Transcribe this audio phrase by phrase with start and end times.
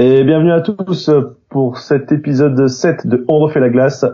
[0.00, 1.10] Et bienvenue à tous
[1.48, 4.04] pour cet épisode 7 de On refait la glace.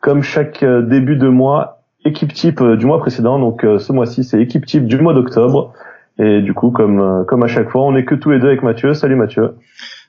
[0.00, 3.38] Comme chaque euh, début de mois, équipe type euh, du mois précédent.
[3.38, 5.74] Donc euh, ce mois-ci, c'est équipe type du mois d'octobre.
[6.18, 8.62] Et du coup, comme comme à chaque fois, on est que tous les deux avec
[8.62, 8.94] Mathieu.
[8.94, 9.56] Salut Mathieu.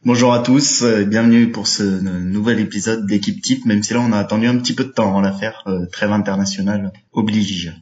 [0.05, 1.83] Bonjour à tous, bienvenue pour ce
[2.23, 5.09] nouvel épisode d'équipe type, même si là on a attendu un petit peu de temps
[5.09, 7.73] avant l'affaire, trêve internationale oblige.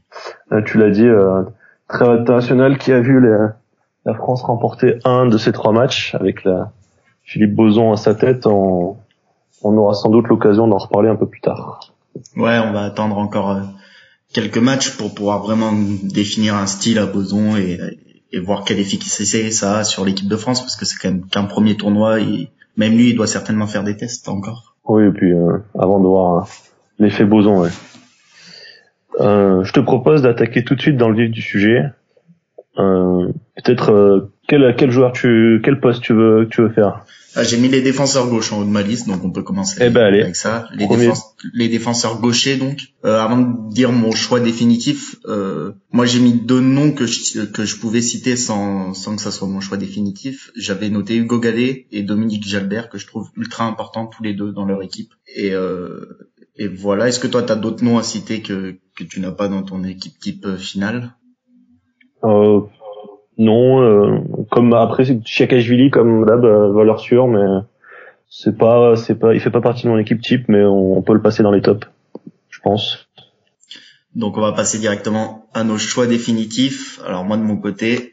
[0.66, 1.07] tu l'as dit,
[1.88, 3.20] trêve internationale qui a vu
[4.05, 6.71] la France remporter un de ces trois matchs avec la,
[7.30, 8.97] Philippe Boson à sa tête, on,
[9.61, 11.93] on aura sans doute l'occasion d'en reparler un peu plus tard.
[12.36, 13.61] Ouais, on va attendre encore euh,
[14.33, 15.71] quelques matchs pour pouvoir vraiment
[16.04, 17.79] définir un style à Boson et,
[18.32, 21.25] et voir quelle efficacité ça a sur l'équipe de France parce que c'est quand même
[21.28, 24.75] qu'un premier tournoi et même lui il doit certainement faire des tests encore.
[24.86, 26.47] Oui et puis euh, avant de voir euh,
[26.97, 27.69] l'effet Boson ouais.
[29.19, 31.83] Euh, je te propose d'attaquer tout de suite dans le vif du sujet.
[32.80, 37.03] Euh, Peut-être quel, quel joueur tu quel poste tu veux tu veux faire?
[37.36, 39.78] Ah, j'ai mis les défenseurs gauches en haut de ma liste, donc on peut commencer
[39.81, 40.67] eh ben, avec ça.
[40.73, 40.88] Les,
[41.53, 42.80] les, défenseurs gauchers, donc.
[43.05, 47.45] Euh, avant de dire mon choix définitif, euh, moi j'ai mis deux noms que je,
[47.45, 50.52] que je pouvais citer sans, sans que ça soit mon choix définitif.
[50.55, 54.52] J'avais noté Hugo Gallet et Dominique Jalbert, que je trouve ultra importants tous les deux
[54.52, 55.13] dans leur équipe.
[55.35, 57.07] Et, euh, et voilà.
[57.07, 59.63] Est-ce que toi, tu as d'autres noms à citer que, que tu n'as pas dans
[59.63, 61.16] ton équipe type euh, finale?
[62.23, 62.61] Euh,
[63.39, 64.19] non, euh,
[64.51, 67.39] comme après Chiakashvili comme d'hab euh, valeur sûre, mais
[68.29, 71.13] c'est pas c'est pas il fait pas partie de mon équipe type, mais on, peut
[71.13, 71.87] le passer dans les tops,
[72.49, 73.07] je pense.
[74.13, 76.99] Donc on va passer directement à nos choix définitifs.
[77.05, 78.11] Alors moi de mon côté,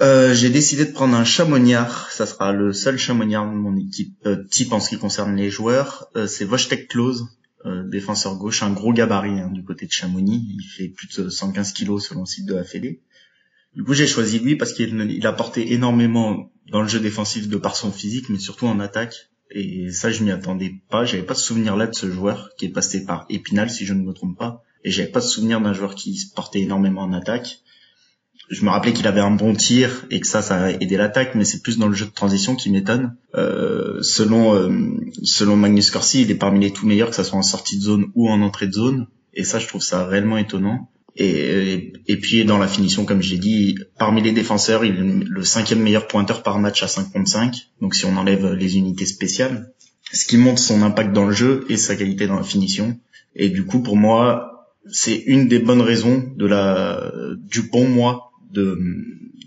[0.00, 2.10] euh, j'ai décidé de prendre un chamonniard.
[2.10, 5.50] Ça sera le seul chamonniard de mon équipe euh, type en ce qui concerne les
[5.50, 6.08] joueurs.
[6.26, 7.26] C'est Wojtek Klose,
[7.90, 10.46] défenseur gauche, un gros gabarit hein, du côté de Chamonix.
[10.48, 12.64] Il fait plus de 115 kilos selon le site de la.
[13.74, 17.56] Du coup, j'ai choisi lui parce qu'il il apportait énormément dans le jeu défensif de
[17.56, 19.30] par son physique, mais surtout en attaque.
[19.50, 21.04] Et ça, je m'y attendais pas.
[21.04, 23.94] J'avais pas de souvenir là de ce joueur qui est passé par Épinal, si je
[23.94, 24.62] ne me trompe pas.
[24.84, 27.60] Et j'avais pas de souvenir d'un joueur qui se portait énormément en attaque.
[28.50, 31.34] Je me rappelais qu'il avait un bon tir et que ça, ça a aidé l'attaque,
[31.34, 33.16] mais c'est plus dans le jeu de transition qui m'étonne.
[33.34, 34.70] Euh, selon euh,
[35.22, 37.82] selon Magnus Corsi, il est parmi les tout meilleurs, que ça soit en sortie de
[37.82, 39.06] zone ou en entrée de zone.
[39.32, 40.90] Et ça, je trouve ça réellement étonnant.
[41.16, 45.44] Et, et, puis dans la finition, comme j'ai dit, parmi les défenseurs, il est le
[45.44, 47.54] cinquième meilleur pointeur par match à 5 contre 5.
[47.80, 49.72] Donc si on enlève les unités spéciales,
[50.12, 52.96] ce qui montre son impact dans le jeu et sa qualité dans la finition.
[53.34, 58.32] Et du coup, pour moi, c'est une des bonnes raisons de la du bon mois
[58.50, 58.78] de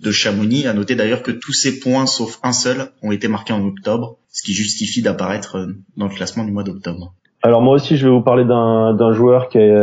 [0.02, 0.68] de Chamonix.
[0.68, 4.18] À noter d'ailleurs que tous ces points, sauf un seul, ont été marqués en octobre,
[4.30, 7.14] ce qui justifie d'apparaître dans le classement du mois d'octobre.
[7.42, 9.76] Alors moi aussi, je vais vous parler d'un joueur qui est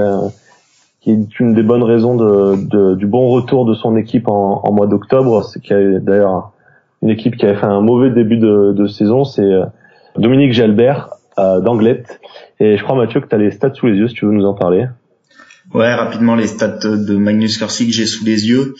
[1.02, 4.60] qui est une des bonnes raisons de, de, du bon retour de son équipe en,
[4.64, 5.44] en mois d'octobre.
[5.44, 6.52] C'est qu'il y a d'ailleurs
[7.02, 9.64] une équipe qui avait fait un mauvais début de, de saison, c'est euh,
[10.16, 12.20] Dominique Jalbert euh, d'Anglette.
[12.60, 14.32] Et je crois Mathieu que tu as les stats sous les yeux si tu veux
[14.32, 14.86] nous en parler.
[15.74, 18.74] Ouais, rapidement les stats de Magnus Corsi que j'ai sous les yeux.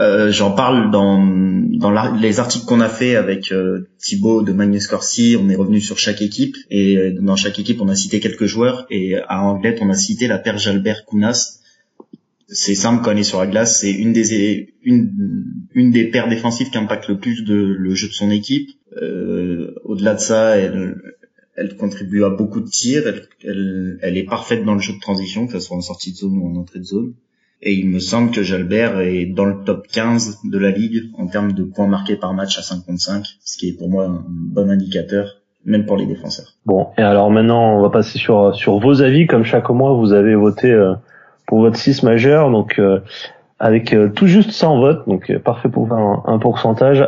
[0.00, 4.86] Euh, J'en parle dans, dans les articles qu'on a fait avec euh, Thibaut de Magnus
[4.86, 5.36] Corsi.
[5.40, 8.46] On est revenu sur chaque équipe et euh, dans chaque équipe on a cité quelques
[8.46, 11.57] joueurs et à Anglette on a cité la paire Jalbert Kounas
[12.48, 15.12] c'est simple quand elle est sur la glace, c'est une des une
[15.74, 18.70] une des paires défensives qui impacte le plus de le jeu de son équipe.
[19.00, 20.96] Euh, au-delà de ça, elle
[21.56, 23.02] elle contribue à beaucoup de tirs,
[23.42, 26.16] elle, elle, est parfaite dans le jeu de transition, que ce soit en sortie de
[26.16, 27.14] zone ou en entrée de zone.
[27.60, 31.26] Et il me semble que Jalbert est dans le top 15 de la ligue en
[31.26, 34.06] termes de points marqués par match à 5 contre 5, ce qui est pour moi
[34.06, 36.54] un bon indicateur, même pour les défenseurs.
[36.64, 39.26] Bon, et alors maintenant on va passer sur sur vos avis.
[39.26, 40.94] Comme chaque mois, vous avez voté euh,
[41.48, 43.00] pour votre 6 majeur, donc euh,
[43.58, 47.04] avec euh, tout juste 100 votes, donc euh, parfait pour faire un, pourcentage.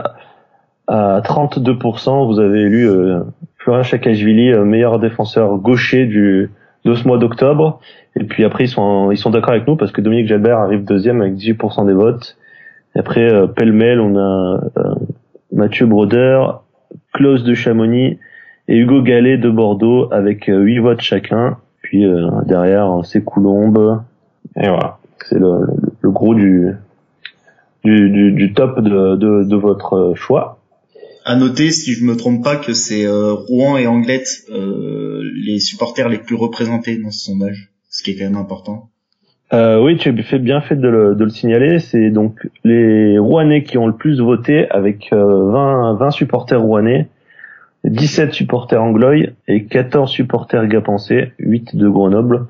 [0.89, 3.21] À 32%, vous avez élu euh,
[3.59, 6.51] Florian Chakashvili, meilleur défenseur gaucher du
[6.85, 7.79] de ce mois d'octobre.
[8.17, 10.85] Et puis après, ils sont ils sont d'accord avec nous parce que Dominique Jalbert arrive
[10.85, 12.37] deuxième avec 18% des votes.
[12.97, 14.61] Et après, euh, pêle-mêle, on a
[15.53, 16.43] Mathieu Broder,
[17.13, 18.19] Klaus de Chamonix
[18.67, 21.59] et Hugo Gallet de Bordeaux avec 8 votes chacun.
[21.83, 22.05] Puis
[22.47, 24.01] derrière, c'est Coulombe,
[24.61, 25.61] et voilà, c'est le,
[26.01, 26.73] le, gros du,
[27.85, 30.59] du, du, top de, de, de, votre choix.
[31.25, 35.59] À noter, si je me trompe pas, que c'est euh, Rouen et Anglette euh, les
[35.61, 38.91] supporters les plus représentés dans ce sondage, ce qui est quand même important.
[39.53, 41.79] Euh, oui, tu as fait bien fait de le, de le signaler.
[41.79, 47.09] C'est donc les Rouennais qui ont le plus voté, avec 20, 20 supporters rouennais,
[47.85, 49.17] 17 supporters anglois
[49.49, 52.47] et 14 supporters gapensais, 8 de Grenoble.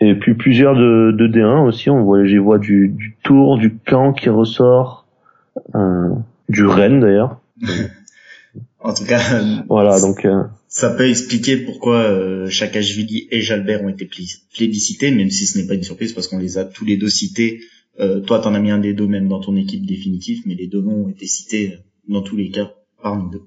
[0.00, 3.78] Et puis plusieurs de, de D1 aussi, on voit, j'y vois du, du Tour, du
[3.88, 5.06] Caen qui ressort,
[5.74, 6.08] euh,
[6.48, 7.40] du Rennes d'ailleurs.
[8.82, 9.20] En tout cas,
[9.68, 14.08] voilà donc euh, ça peut expliquer pourquoi euh, Chakashvili et Jalbert ont été
[14.54, 17.08] plébiscités, même si ce n'est pas une surprise parce qu'on les a tous les deux
[17.08, 17.60] cités.
[17.98, 20.68] Euh, toi, t'en as mis un des deux même dans ton équipe définitive, mais les
[20.68, 22.70] deux noms ont été cités dans tous les cas
[23.02, 23.42] par nous deux.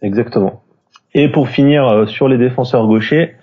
[0.00, 0.64] Exactement.
[1.14, 3.34] Et pour finir euh, sur les défenseurs gauchers,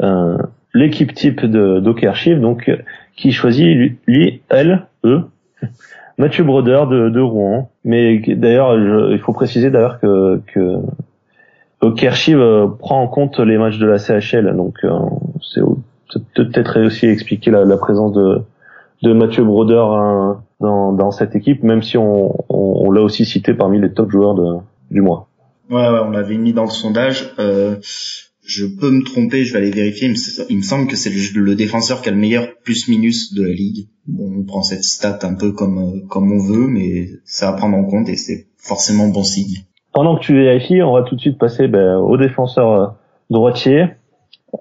[0.00, 0.36] euh,
[0.74, 2.70] l'équipe type de Archive, donc
[3.16, 5.22] qui choisit lui, elle, eux,
[6.18, 7.70] Mathieu Broder de, de Rouen.
[7.84, 8.78] Mais d'ailleurs,
[9.10, 13.98] il faut préciser d'ailleurs que, que Archive euh, prend en compte les matchs de la
[13.98, 14.78] CHL, donc
[15.52, 15.62] c'est
[16.34, 18.42] peut-être aussi expliquer la, la, présence de,
[19.02, 23.24] de Mathieu Broder hein, dans, dans cette équipe, même si on, on, on l'a aussi
[23.24, 24.56] cité parmi les top joueurs de,
[24.90, 25.28] du mois.
[25.70, 27.32] Ouais, ouais, on l'avait mis dans le sondage.
[27.38, 27.76] Euh,
[28.44, 30.12] je peux me tromper, je vais aller vérifier.
[30.48, 33.88] Il me, semble que c'est le, défenseur qui a le meilleur plus-minus de la ligue.
[34.06, 37.52] Bon, on prend cette stat un peu comme euh, comme on veut, mais ça à
[37.52, 39.64] prendre en compte et c'est forcément bon signe.
[39.92, 42.86] Pendant que tu vérifies, on va tout de suite passer ben, au défenseur euh,
[43.30, 43.86] droitier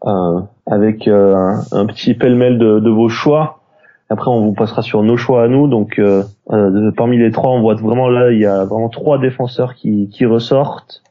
[0.06, 3.62] euh, avec un, petit pêle-mêle de, vos choix.
[4.10, 5.68] Après, on vous passera sur nos choix à nous.
[5.68, 6.00] Donc,
[6.98, 11.02] parmi les trois, on voit vraiment là, il y a vraiment trois défenseurs qui ressortent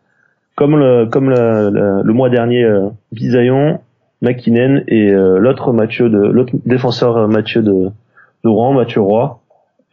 [0.60, 3.80] comme le comme le, le, mois dernier euh, Bisaillon,
[4.20, 7.88] McKinnon et euh, l'autre Mathieu de l'autre défenseur euh, Mathieu de,
[8.44, 9.40] de Rouen, Mathieu Roy,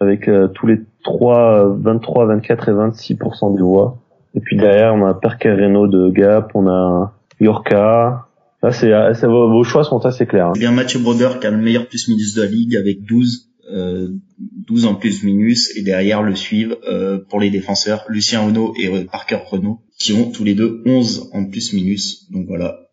[0.02, 3.98] avec tous les trois 23, 24 et 26% des voix.
[4.36, 8.26] Et puis derrière on a Renault de Gap, on a Yorka.
[8.62, 10.48] Là c'est vos, choix sont assez clairs.
[10.48, 10.54] Hein.
[10.54, 13.57] bien Mathieu Broder qui a le meilleur plus minus de la ligue avec 12 euh,
[13.70, 18.90] 12 en plus minus et derrière le suivent euh, pour les défenseurs Lucien Renault et
[19.06, 22.30] Parker Renault qui ont tous les deux 11 en plus minus.
[22.32, 22.88] Donc voilà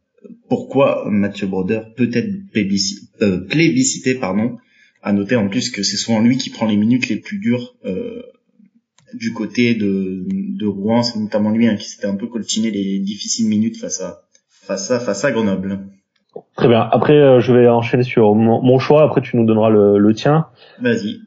[0.49, 2.31] pourquoi Mathieu Broder peut être
[3.23, 4.56] euh, plébiscité, pardon.
[5.03, 7.75] À noter en plus que c'est souvent lui qui prend les minutes les plus dures
[7.85, 8.23] euh,
[9.12, 11.03] du côté de, de Rouen.
[11.03, 14.91] C'est notamment lui hein, qui s'était un peu coltiné les difficiles minutes face à face
[14.91, 15.81] à face à Grenoble.
[16.56, 16.88] Très bien.
[16.91, 19.05] Après, euh, je vais enchaîner sur mon, choix.
[19.05, 20.47] Après, tu nous donneras le, le tien.
[20.81, 21.21] Vas-y.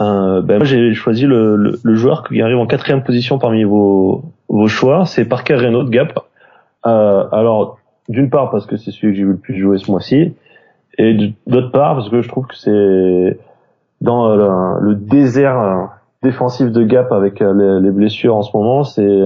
[0.00, 4.68] Euh, ben, moi, j'ai choisi le, joueur qui arrive en quatrième position parmi vos, vos
[4.68, 5.06] choix.
[5.06, 6.18] C'est Parker Renault de Gap.
[6.86, 7.78] Euh, alors,
[8.08, 10.34] d'une part parce que c'est celui que j'ai vu le plus jouer ce mois-ci,
[10.98, 13.38] et d'autre part parce que je trouve que c'est
[14.00, 14.34] dans
[14.80, 15.90] le, désert
[16.22, 19.22] défensif de Gap avec les, les blessures en ce moment, c'est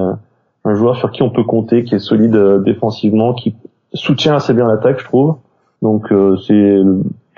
[0.64, 3.54] un joueur sur qui on peut compter, qui est solide défensivement, qui
[3.92, 5.36] soutient assez bien l'attaque, je trouve.
[5.82, 6.78] Donc euh, c'est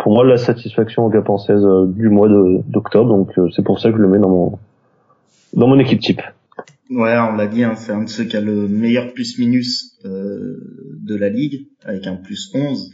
[0.03, 3.09] pour moi la satisfaction gapençaise euh, du mois d'octobre.
[3.09, 4.59] Donc euh, c'est pour ça que je le mets dans mon
[5.55, 6.23] dans mon équipe type.
[6.91, 11.17] Ouais, on l'a dit, hein, c'est un de ceux qui a le meilleur plus-minus de
[11.17, 12.91] la ligue, avec un plus 11.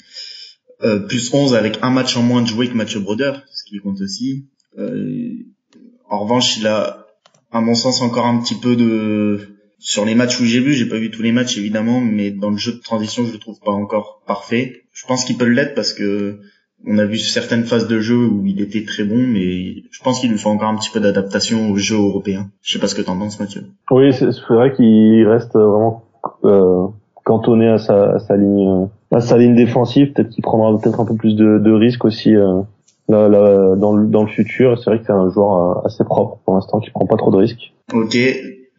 [1.09, 4.01] plus 11 avec un match en moins de jouer que Mathieu Broder, ce qui compte
[4.01, 4.47] aussi.
[4.77, 7.07] en revanche, il a,
[7.51, 10.87] à mon sens, encore un petit peu de sur les matchs où j'ai vu, j'ai
[10.87, 13.59] pas vu tous les matchs évidemment, mais dans le jeu de transition, je le trouve
[13.61, 14.85] pas encore parfait.
[14.93, 16.41] Je pense qu'il peut l'être parce que
[16.87, 20.21] on a vu certaines phases de jeu où il était très bon, mais je pense
[20.21, 22.51] qu'il lui faut encore un petit peu d'adaptation au jeu européen.
[22.63, 23.65] Je sais pas ce que t'en penses, Mathieu.
[23.91, 26.05] Oui, c'est vrai qu'il reste vraiment
[26.45, 26.87] euh,
[27.25, 30.13] cantonné à sa, à sa ligne, à sa ligne défensive.
[30.13, 32.35] Peut-être qu'il prendra peut-être un peu plus de, de risques aussi.
[32.35, 32.63] Euh,
[33.09, 36.05] là, là, dans, le, dans le futur, c'est vrai que c'est un joueur euh, assez
[36.05, 37.73] propre pour l'instant, qui prend pas trop de risques.
[37.93, 38.17] Ok,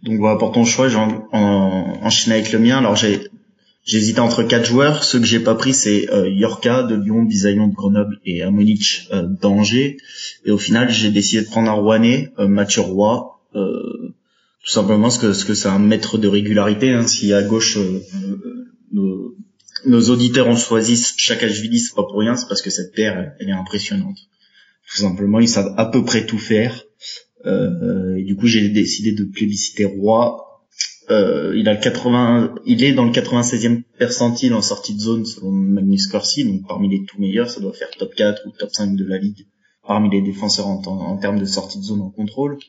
[0.04, 0.98] donc voilà pour ton choix, j'ai
[1.34, 2.78] enchaîné avec le mien.
[2.78, 3.20] Alors j'ai
[3.86, 5.04] j'hésitais entre quatre joueurs.
[5.04, 9.08] Ceux que j'ai pas pris, c'est euh, Yorka de Lyon, Bisaillon de Grenoble et Amonich
[9.12, 9.98] euh, d'Angers.
[10.46, 14.14] Et au final, j'ai décidé de prendre un Rouennais, euh, Mathieu Roy, euh,
[14.64, 16.92] tout simplement parce que ce que c'est un maître de régularité.
[16.92, 17.08] Hein.
[17.08, 18.02] Si à gauche euh,
[18.92, 19.36] nos,
[19.86, 23.50] nos, auditeurs ont choisi Chakashvili, c'est pas pour rien, c'est parce que cette paire, elle
[23.50, 24.18] est impressionnante.
[24.90, 26.84] Tout simplement, ils savent à peu près tout faire.
[27.46, 30.46] Euh, et du coup, j'ai décidé de plébisciter Roi.
[31.12, 35.26] Euh, il a le 80, il est dans le 96e percentile en sortie de zone
[35.26, 38.70] selon Magnus Corsi, donc parmi les tout meilleurs, ça doit faire top 4 ou top
[38.72, 39.48] 5 de la ligue
[39.88, 42.60] parmi les défenseurs en, termes de sortie de zone en contrôle.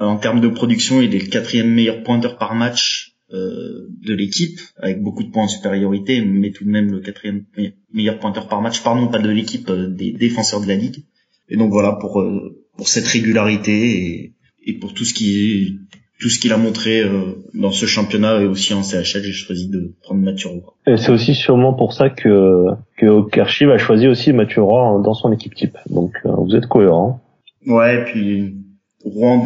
[0.00, 4.14] Euh, en termes de production, il est le quatrième meilleur pointeur par match euh, de
[4.14, 7.44] l'équipe, avec beaucoup de points en supériorité, mais tout de même le quatrième
[7.92, 11.04] meilleur pointeur par match, pardon, pas de l'équipe, euh, des défenseurs de la ligue.
[11.48, 15.78] Et donc voilà pour euh, pour cette régularité et, et pour tout ce qui
[16.18, 19.68] tout ce qu'il a montré euh, dans ce championnat et aussi en CHL, j'ai choisi
[19.68, 20.74] de prendre Mathieu Roy.
[20.86, 25.14] Et c'est aussi sûrement pour ça que que Kerchiv a choisi aussi Mathieu Roy dans
[25.14, 25.76] son équipe type.
[25.88, 27.20] Donc euh, vous êtes cohérent.
[27.66, 28.56] Ouais, et puis
[29.04, 29.44] Rouen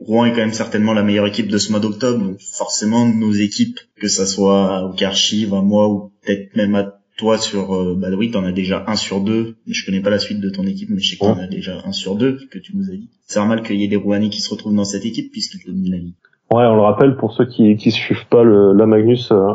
[0.00, 3.32] Rouen est quand même certainement la meilleure équipe de ce mois d'octobre, donc forcément nos
[3.32, 7.94] équipes, que ça soit au Karchiv, à moi ou peut-être même à toi sur euh,
[7.96, 10.50] bah oui t'en as déjà un sur deux mais je connais pas la suite de
[10.50, 12.94] ton équipe mais je sais qu'on a déjà un sur deux que tu nous as
[12.94, 15.66] dit c'est normal qu'il y ait des Rouennais qui se retrouvent dans cette équipe puisqu'ils
[15.66, 16.14] dominent la ligue
[16.52, 19.54] Ouais, on le rappelle pour ceux qui qui suivent pas le, la Magnus euh,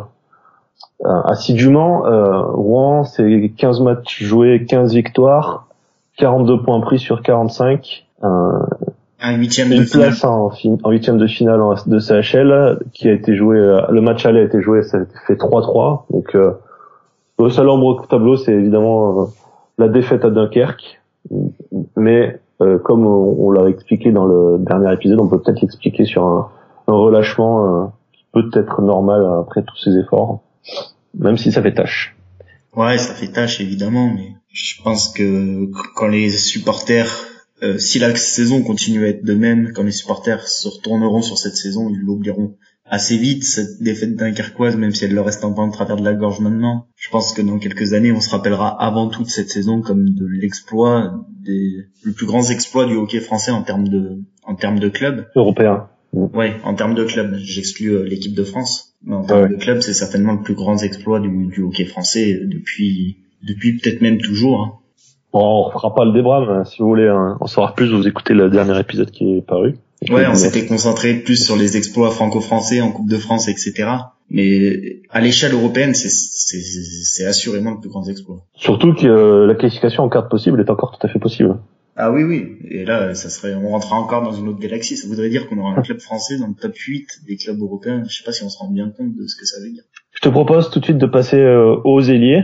[1.06, 2.08] euh assidûment.
[2.08, 5.68] Euh, Rouen, c'est 15 matchs joués, 15 victoires,
[6.18, 8.08] 42 points pris sur 45.
[8.24, 10.50] un huitième de place en,
[10.84, 13.58] en huitième de finale de CHL qui a été joué.
[13.58, 16.06] Euh, le match aller a été joué, ça a été fait 3-3.
[16.12, 16.54] Donc euh,
[17.40, 19.30] le seul ombre au tableau, c'est évidemment
[19.78, 21.02] la défaite à Dunkerque.
[21.96, 22.40] Mais
[22.84, 26.50] comme on, l'a expliqué dans le dernier épisode, on peut peut-être l'expliquer sur un
[26.88, 30.42] un relâchement euh, qui peut être normal après tous ces efforts,
[31.14, 32.16] même si ça fait tâche.
[32.76, 37.12] Ouais, ça fait tâche évidemment, mais je pense que quand les supporters,
[37.64, 41.38] euh, si la saison continue à être de même, quand les supporters se retourneront sur
[41.38, 42.56] cette saison, ils l'oublieront
[42.90, 46.04] assez vite cette défaite dunkerquoise, même si elle leur reste un peu en travers de
[46.04, 46.88] la gorge maintenant.
[46.96, 50.10] Je pense que dans quelques années, on se rappellera avant tout de cette saison comme
[50.10, 54.80] de l'exploit des le plus grands exploits du hockey français en termes de en termes
[54.80, 55.88] de club européen.
[56.14, 59.82] Ouais, en termes de club, j'exclus euh, l'équipe de France, mais en termes de club,
[59.82, 64.62] c'est certainement le plus grand exploit du, du hockey français depuis depuis peut-être même toujours.
[64.62, 64.72] Hein.
[65.34, 68.34] Bon, on fera pas le débat, mais si vous voulez en savoir plus, vous écoutez
[68.34, 69.76] le dernier épisode qui est paru.
[70.10, 73.90] Ouais, on s'était concentré plus sur les exploits franco-français en Coupe de France, etc.
[74.30, 78.38] Mais à l'échelle européenne, c'est assurément le plus grand exploit.
[78.56, 81.58] Surtout que euh, la qualification en carte possible est encore tout à fait possible.
[81.96, 82.58] Ah oui, oui.
[82.70, 84.98] Et là, ça serait, on rentrera encore dans une autre galaxie.
[84.98, 88.04] Ça voudrait dire qu'on aura un club français dans le top 8 des clubs européens.
[88.08, 89.84] Je sais pas si on se rend bien compte de ce que ça veut dire.
[90.12, 92.44] Je te propose tout de suite de passer euh, aux ailiers.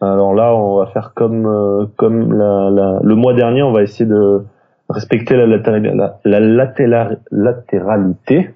[0.00, 3.82] Alors là, on va faire comme euh, comme la, la, le mois dernier, on va
[3.82, 4.42] essayer de
[4.88, 8.50] respecter la, la, la latéralité.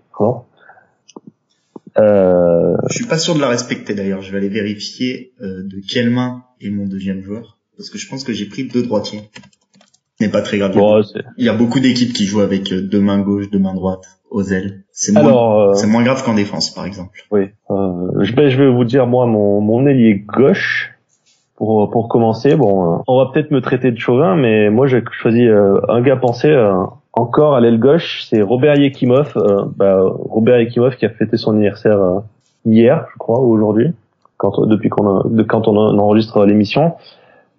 [1.99, 2.77] Euh...
[2.89, 4.23] Je suis pas sûr de la respecter d'ailleurs.
[4.23, 8.09] Je vais aller vérifier euh, de quelle main est mon deuxième joueur parce que je
[8.09, 9.23] pense que j'ai pris deux droitiers
[10.21, 10.77] n'est pas très grave.
[11.39, 14.05] il y a beaucoup d'équipes qui jouent avec euh, deux mains gauche, deux mains droite
[14.31, 14.85] aux ailes.
[14.93, 17.27] C'est moins, euh, c'est moins grave qu'en défense, par exemple.
[17.31, 17.47] Oui.
[17.71, 20.93] Euh, je, vais, je vais vous dire moi mon, mon ailier gauche
[21.61, 22.57] pour pour commencer.
[22.57, 26.17] Bon, euh, on va peut-être me traiter de chauvin, mais moi j'ai choisi un gars
[26.17, 26.53] pensé
[27.13, 29.35] encore à l'aile gauche, c'est Robert Yekimov.
[29.77, 31.99] Bah, Robert Yekimov qui a fêté son anniversaire
[32.65, 33.93] hier, je crois, ou aujourd'hui,
[34.39, 36.95] quand depuis qu'on de quand on enregistre l'émission.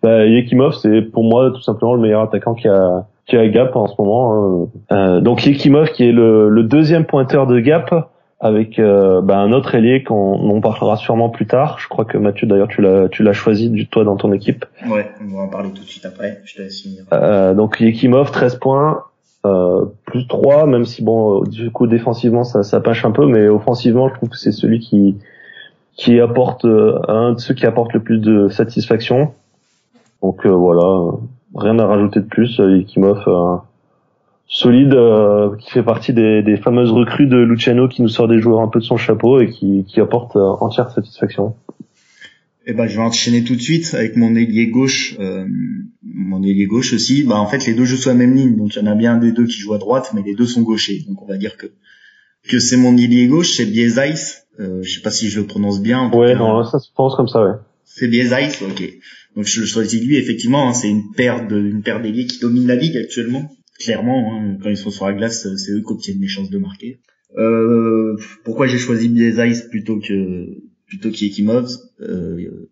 [0.02, 3.76] Bah, Yekimov, c'est pour moi tout simplement le meilleur attaquant qui a qui a Gap
[3.76, 4.68] en ce moment.
[4.92, 8.10] Euh, donc Yekimov qui est le, le, deuxième pointeur de Gap
[8.42, 11.78] avec euh, bah, un autre ailier qu'on parlera sûrement plus tard.
[11.80, 14.66] Je crois que Mathieu d'ailleurs tu l'as tu l'as choisi du toi dans ton équipe.
[14.90, 16.42] Ouais, on va en parler tout de suite après.
[16.44, 17.04] Je te laisse finir.
[17.14, 19.04] Euh, donc Yekimov 13 points.
[19.44, 23.48] Euh, plus 3 même si bon du coup défensivement ça, ça pêche un peu mais
[23.48, 25.18] offensivement je trouve que c'est celui qui
[25.96, 29.34] qui apporte euh, un de ceux qui apporte le plus de satisfaction
[30.22, 31.12] donc euh, voilà,
[31.56, 32.60] rien à rajouter de plus.
[32.60, 33.58] Yekimov euh,
[34.52, 38.40] solide, euh, qui fait partie des, des, fameuses recrues de Luciano qui nous sort des
[38.40, 41.56] joueurs un peu de son chapeau et qui, qui apporte entière satisfaction.
[42.68, 45.16] Eh ben, je vais enchaîner tout de suite avec mon ailier gauche.
[45.20, 45.46] Euh,
[46.04, 47.24] mon ailier gauche aussi.
[47.24, 48.94] Bah, en fait, les deux jouent sur la même ligne, donc il y en a
[48.94, 51.04] bien des deux qui jouent à droite, mais les deux sont gauchers.
[51.08, 51.68] Donc on va dire que
[52.50, 54.16] que c'est mon ailier gauche, c'est Biezais.
[54.60, 56.12] Euh, je sais pas si je le prononce bien.
[56.12, 57.56] Ouais, non, ça se prononce comme ça, ouais.
[57.86, 58.84] C'est Biezais, ok.
[59.36, 62.68] Donc je choisis lui effectivement, hein, c'est une paire de une paire d'ailiers qui domine
[62.68, 63.50] la ligue actuellement.
[63.84, 66.58] Clairement, hein, quand ils sont sur la glace, c'est eux qui obtiennent les chances de
[66.58, 67.00] marquer.
[67.38, 70.48] Euh, pourquoi j'ai choisi Biezais plutôt que
[70.86, 71.72] plutôt qu'Yekimovs
[72.02, 72.68] euh,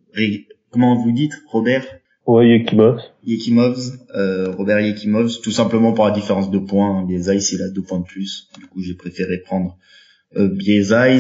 [0.72, 1.86] Comment vous dites, Robert?
[2.28, 3.02] Ouais, Yekimovs.
[3.26, 7.04] Yekimovs, euh, Robert Yekimovs, tout simplement pour la différence de points.
[7.04, 8.50] Biezais, il a deux points de plus.
[8.60, 9.78] Du coup, j'ai préféré prendre
[10.36, 11.18] euh, Biezais.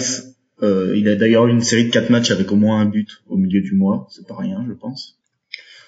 [0.62, 3.38] Euh, il a d'ailleurs une série de quatre matchs avec au moins un but au
[3.38, 4.08] milieu du mois.
[4.12, 5.18] C'est pas rien, je pense.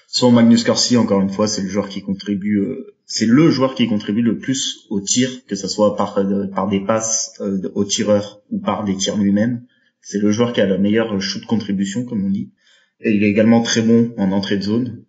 [0.08, 3.74] Sans Magnus Corsi, encore une fois, c'est le joueur qui contribue, euh, c'est le joueur
[3.74, 7.60] qui contribue le plus au tir, que ce soit par, euh, par des passes euh,
[7.74, 9.66] au tireur ou par des tirs lui-même.
[10.00, 12.52] C'est le joueur qui a la meilleure shoot contribution, comme on dit.
[13.02, 15.04] Et il est également très bon en entrée de zone.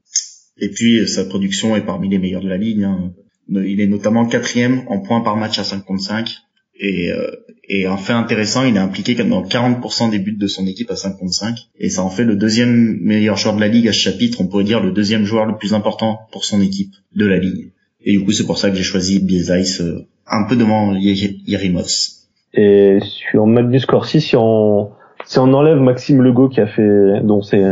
[0.58, 2.84] Et puis sa production est parmi les meilleures de la ligue.
[2.84, 3.14] Hein.
[3.48, 6.30] Il est notamment quatrième en points par match à 5 contre 5.
[6.76, 7.32] Et, euh,
[7.70, 10.98] et un fait intéressant, il est impliqué dans 40% des buts de son équipe à
[10.98, 11.56] 5 contre 5.
[11.78, 14.42] Et ça en fait le deuxième meilleur joueur de la ligue à ce chapitre.
[14.42, 17.72] On pourrait dire le deuxième joueur le plus important pour son équipe de la ligue.
[18.04, 22.24] Et du coup, c'est pour ça que j'ai choisi Biezais euh, un peu devant Yerimovs.
[22.54, 24.92] Et sur Magnus Corsi, si on,
[25.26, 27.64] si on enlève Maxime Legault qui a fait, dont c'est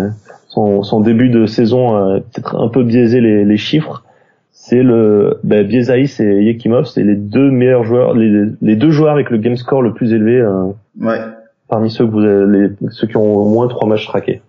[0.47, 4.03] son, son début de saison a peut-être un peu biaisé les, les chiffres,
[4.51, 9.13] c'est le bah, Biezaïs et Yekimov, c'est les deux meilleurs joueurs, les, les, deux joueurs
[9.13, 10.65] avec le game score le plus élevé euh,
[10.99, 11.19] ouais.
[11.67, 14.41] parmi ceux que vous avez, ceux qui ont au moins trois matchs traqués.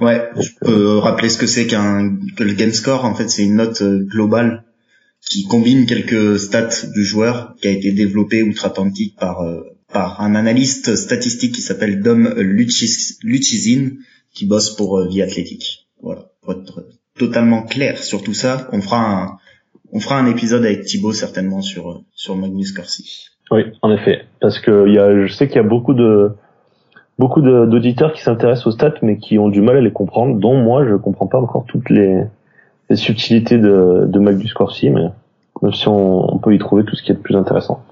[0.00, 3.04] Ouais, je peux rappeler ce que c'est qu'un que le game score.
[3.04, 4.64] En fait, c'est une note euh, globale
[5.28, 9.60] qui combine quelques stats du joueur qui a été développé outre-Atlantique par euh,
[9.92, 13.90] par un analyste statistique qui s'appelle Dom Luchizin,
[14.32, 15.88] qui bosse pour euh, Vie Athlétique.
[16.02, 16.86] Voilà, pour être
[17.18, 19.38] totalement clair sur tout ça, on fera un,
[19.92, 23.26] on fera un épisode avec Thibaut certainement sur euh, sur Magnus Corsi.
[23.50, 26.30] Oui, en effet, parce que y a, je sais qu'il y a beaucoup de
[27.18, 30.56] beaucoup d'auditeurs qui s'intéressent aux stats, mais qui ont du mal à les comprendre, dont
[30.56, 32.22] moi, je comprends pas encore toutes les,
[32.90, 35.06] les subtilités de, de Magnus Corsi, mais
[35.62, 37.82] même si on, on, peut y trouver tout ce qui est de plus intéressant.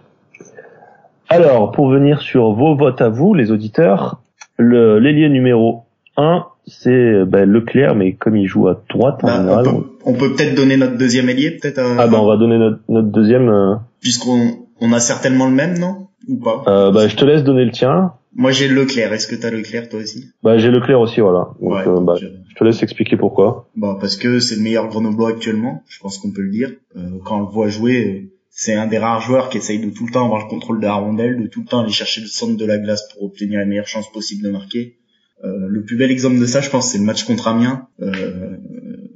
[1.28, 4.20] Alors, pour venir sur vos votes à vous, les auditeurs,
[4.58, 5.84] l'ailier numéro
[6.16, 9.66] 1, c'est ben, Leclerc, mais comme il joue à droite en bah, général.
[10.04, 11.80] On peut peut-être donner notre deuxième ailier, peut-être.
[11.98, 13.48] Ah ben on va donner notre, notre deuxième.
[13.48, 13.74] Euh...
[14.00, 16.08] Puisqu'on on a certainement le même, non?
[16.28, 16.62] Ou pas?
[16.66, 18.12] Euh, Bah je te laisse donner le tien.
[18.34, 19.12] Moi j'ai Leclerc.
[19.12, 20.26] Est-ce que t'as Leclerc toi aussi?
[20.42, 21.50] Bah j'ai Leclerc aussi, voilà.
[21.60, 22.26] Donc ouais, euh, bah, je...
[22.26, 22.54] je...
[22.54, 23.68] te laisse expliquer pourquoi.
[23.76, 25.82] Bah parce que c'est le meilleur Grenoblois actuellement.
[25.88, 26.72] Je pense qu'on peut le dire.
[26.96, 30.06] Euh, quand on le voit jouer, c'est un des rares joueurs qui essaye de tout
[30.06, 32.26] le temps avoir le contrôle de la rondelle, de tout le temps aller chercher le
[32.26, 34.96] centre de la glace pour obtenir la meilleure chance possible de marquer.
[35.44, 37.86] Euh, le plus bel exemple de ça, je pense, c'est le match contre Amiens.
[38.02, 38.56] Euh,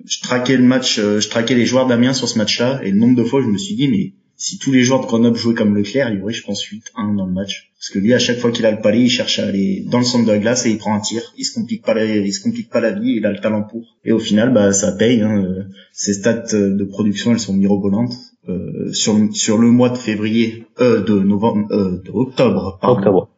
[0.07, 2.99] je traquais le match, euh, je traquais les joueurs d'Amiens sur ce match-là, et le
[2.99, 4.12] nombre de fois, je me suis dit, mais
[4.43, 7.15] si tous les joueurs de Grenoble jouaient comme Leclerc, il y aurait, je pense, 8-1
[7.15, 7.71] dans le match.
[7.79, 9.99] Parce que lui, à chaque fois qu'il a le palais, il cherche à aller dans
[9.99, 11.33] le centre de la glace et il prend un tir.
[11.39, 13.63] Il se complique pas la, il se complique pas la vie, il a le talent
[13.63, 13.85] pour.
[14.05, 15.21] Et au final, bah, ça paye.
[15.21, 15.67] Hein.
[15.93, 18.15] Ses stats de production, elles sont mirobolantes.
[18.49, 23.29] Euh, sur sur le mois de février, euh, de novembre, euh, de octobre, pardon, octobre.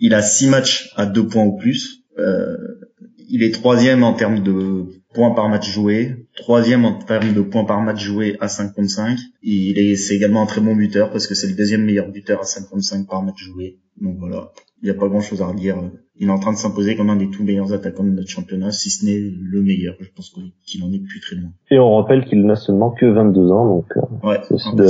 [0.00, 2.02] Il a six matchs à deux points ou plus.
[2.18, 2.56] Euh,
[3.28, 7.64] il est troisième en termes de points par match joué, troisième en termes de points
[7.64, 9.18] par match joué à 5.5.
[9.42, 12.40] Il est, c'est également un très bon buteur parce que c'est le deuxième meilleur buteur
[12.40, 13.78] à 5.5 par match joué.
[14.00, 14.52] Donc voilà,
[14.82, 15.76] il n'y a pas grand chose à redire.
[16.16, 18.70] Il est en train de s'imposer comme un des tout meilleurs attaquants de notre championnat,
[18.70, 19.94] si ce n'est le meilleur.
[20.00, 20.34] Je pense
[20.66, 21.50] qu'il en est plus très loin.
[21.70, 24.86] Et on rappelle qu'il n'a seulement que 22 ans, donc euh, ouais, c'est aussi de,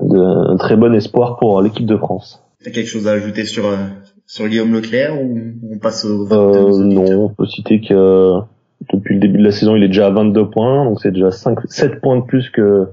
[0.00, 2.42] de, un très bon espoir pour l'équipe de France.
[2.64, 3.76] T'as quelque chose à ajouter sur euh,
[4.26, 5.38] sur Guillaume Leclerc ou
[5.70, 8.40] on passe au euh, Non, on peut citer que
[8.92, 11.30] depuis le début de la saison, il est déjà à 22 points, donc c'est déjà
[11.30, 12.88] 5, 7 points de plus que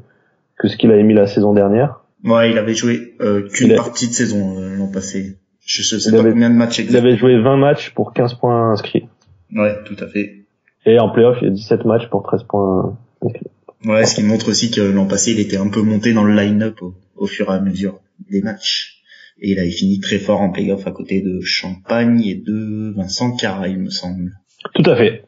[0.58, 2.02] que ce qu'il avait mis la saison dernière.
[2.24, 5.38] Ouais, il avait joué euh, qu'une partie de saison euh, l'an passé.
[5.66, 7.08] Je, je sais il pas avait, combien de matchs exactement.
[7.08, 9.08] Il avait joué 20 matchs pour 15 points inscrits.
[9.54, 10.46] Ouais, tout à fait.
[10.86, 13.48] Et en playoff, il y a 17 matchs pour 13 points inscrits.
[13.86, 16.34] Ouais, ce qui montre aussi que l'an passé, il était un peu monté dans le
[16.34, 19.04] line-up au, au fur et à mesure des matchs
[19.44, 23.36] et il avait fini très fort en playoff à côté de Champagne et de Vincent
[23.36, 24.32] Cara, il me semble.
[24.74, 25.26] Tout à fait.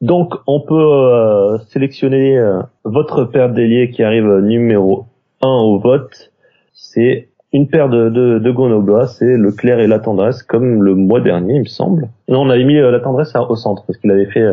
[0.00, 5.06] Donc on peut euh, sélectionner euh, votre paire d'ailier qui arrive numéro
[5.42, 6.32] 1 au vote.
[6.72, 11.20] C'est une paire de, de, de c'est le clair et la tendresse, comme le mois
[11.20, 12.08] dernier, il me semble.
[12.28, 14.46] Non, on avait mis euh, la tendresse au centre, parce qu'il avait fait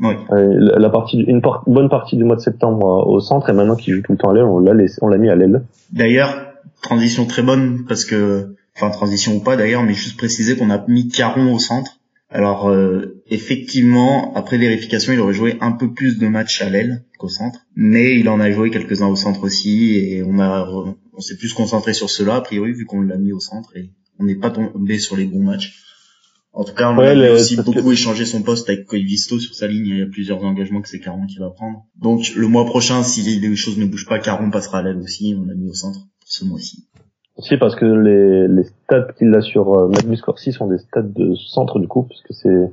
[0.00, 0.14] oui.
[0.30, 4.02] la partie, une, bonne partie du mois de septembre au centre, et maintenant qu'il joue
[4.02, 5.62] tout le temps à l'aile, on l'a on l'a mis à l'aile.
[5.92, 10.70] D'ailleurs, transition très bonne parce que enfin transition ou pas d'ailleurs mais juste préciser qu'on
[10.70, 11.98] a mis Caron au centre
[12.32, 17.04] alors euh, effectivement après vérification il aurait joué un peu plus de matchs à l'aile
[17.18, 20.68] qu'au centre mais il en a joué quelques-uns au centre aussi et on a
[21.12, 23.90] on s'est plus concentré sur cela a priori vu qu'on l'a mis au centre et
[24.18, 25.82] on n'est pas tombé sur les bons matchs
[26.54, 29.86] en tout cas, on a aussi beaucoup échangé son poste avec Koivisto sur sa ligne.
[29.86, 31.86] Il y a plusieurs engagements que c'est Caron qui va prendre.
[31.96, 35.34] Donc le mois prochain, si les choses ne bougent pas, Caron passera à l'aile aussi.
[35.38, 36.88] On l'a mis au centre ce mois-ci.
[37.36, 41.02] Aussi parce que les, les stats qu'il a sur euh, Magnus Corsi sont des stats
[41.02, 42.70] de centre du coup, puisque c'est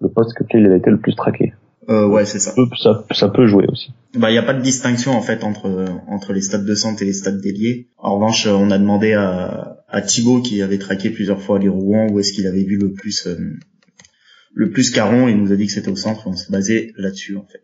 [0.00, 1.54] le poste que il a été le plus traqué.
[1.88, 2.54] Euh, ouais, c'est ça.
[2.82, 3.04] ça.
[3.10, 3.92] Ça peut jouer aussi.
[4.14, 7.02] Bah, il n'y a pas de distinction en fait entre entre les stats de centre
[7.02, 7.88] et les stats déliés.
[7.98, 12.08] En revanche, on a demandé à, à Thibaut qui avait traqué plusieurs fois les Rouen
[12.10, 13.36] où est-ce qu'il avait vu le plus euh,
[14.54, 15.28] le plus Caron.
[15.28, 16.26] Il nous a dit que c'était au centre.
[16.26, 17.62] Et on s'est basé là-dessus en fait.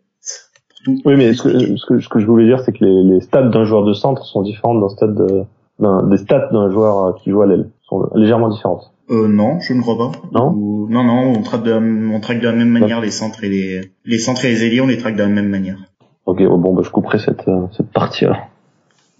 [0.83, 3.15] Tout oui, mais ce que, ce que, ce que je voulais dire, c'est que les,
[3.15, 5.43] les stats d'un joueur de centre sont différentes d'un stade de,
[5.81, 8.93] des stats d'un joueur qui joue à l'aile sont légèrement différentes.
[9.09, 10.11] Euh, non, je ne crois pas.
[10.31, 10.53] Non?
[10.55, 10.87] Ou...
[10.89, 13.81] Non, non, on traque de, on traque de la même manière les centres et les,
[14.05, 15.77] les centres et les ailiers, on les traque de la même manière.
[16.25, 18.47] Ok, bon, bah, je couperai cette, euh, cette partie là.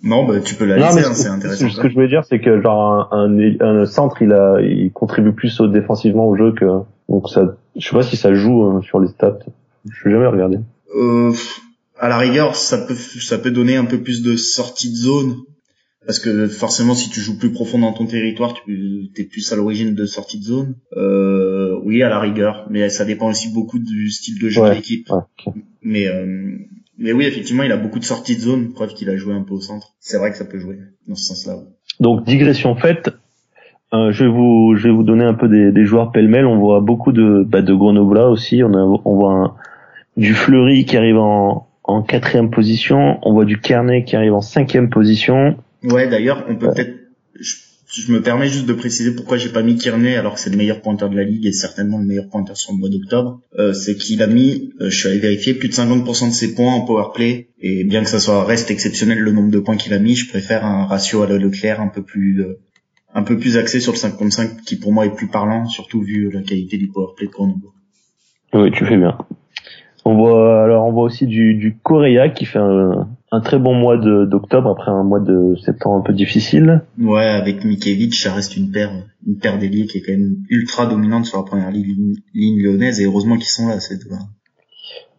[0.03, 1.69] Non, bah, tu peux la laisser, hein, c'est intéressant.
[1.69, 4.91] Ce que je voulais dire, c'est que genre un, un, un, centre, il a, il
[4.91, 6.65] contribue plus au, défensivement au jeu que,
[7.09, 9.39] donc ça, je sais pas si ça joue hein, sur les stats.
[9.89, 10.59] Je vais jamais regarder.
[10.95, 11.33] Euh,
[11.99, 15.35] à la rigueur, ça peut, ça peut donner un peu plus de sortie de zone
[16.05, 19.55] parce que forcément si tu joues plus profond dans ton territoire tu es plus à
[19.55, 20.75] l'origine de sortie de zone.
[20.97, 22.67] Euh, oui à la rigueur.
[22.69, 25.09] Mais ça dépend aussi beaucoup du style de jeu de l'équipe.
[25.81, 26.57] mais euh,
[26.97, 29.43] mais oui effectivement il a beaucoup de sorties de zone preuve qu'il a joué un
[29.43, 29.93] peu au centre.
[29.99, 31.57] C'est vrai que ça peut jouer dans ce sens là
[31.99, 33.09] donc digression faite.
[33.93, 36.45] Euh, je vais vous je vais vous donner un peu des, des joueurs pêle-mêle.
[36.45, 38.63] On voit beaucoup de bah, de Grenoblois aussi.
[38.63, 39.55] On a on voit un,
[40.17, 43.19] du Fleury qui arrive en en quatrième position.
[43.21, 46.95] On voit du Carnet qui arrive en cinquième position Ouais, d'ailleurs, on peut peut-être,
[47.93, 50.57] je me permets juste de préciser pourquoi j'ai pas mis Kearney alors que c'est le
[50.57, 53.41] meilleur pointeur de la ligue et certainement le meilleur pointeur sur le mois d'octobre.
[53.59, 56.55] Euh, c'est qu'il a mis, euh, je suis allé vérifier, plus de 50% de ses
[56.55, 59.75] points en power play et bien que ça soit reste exceptionnel le nombre de points
[59.75, 62.59] qu'il a mis, je préfère un ratio à la Leclerc un peu plus euh,
[63.13, 65.65] un peu plus axé sur le 5 contre 5 qui pour moi est plus parlant,
[65.65, 67.67] surtout vu la qualité du power play de Grenoble.
[68.53, 69.17] Oui, tu fais bien.
[70.05, 73.73] On voit alors on voit aussi du, du Correa qui fait un, un très bon
[73.73, 76.81] mois d'octobre après un mois de septembre un peu difficile.
[76.99, 78.91] Ouais, avec Mikevic, ça reste une paire
[79.27, 82.99] une paire d'ailiers qui est quand même ultra dominante sur la première ligne, ligne lyonnaise
[82.99, 84.17] et heureusement qu'ils sont là ces deux-là.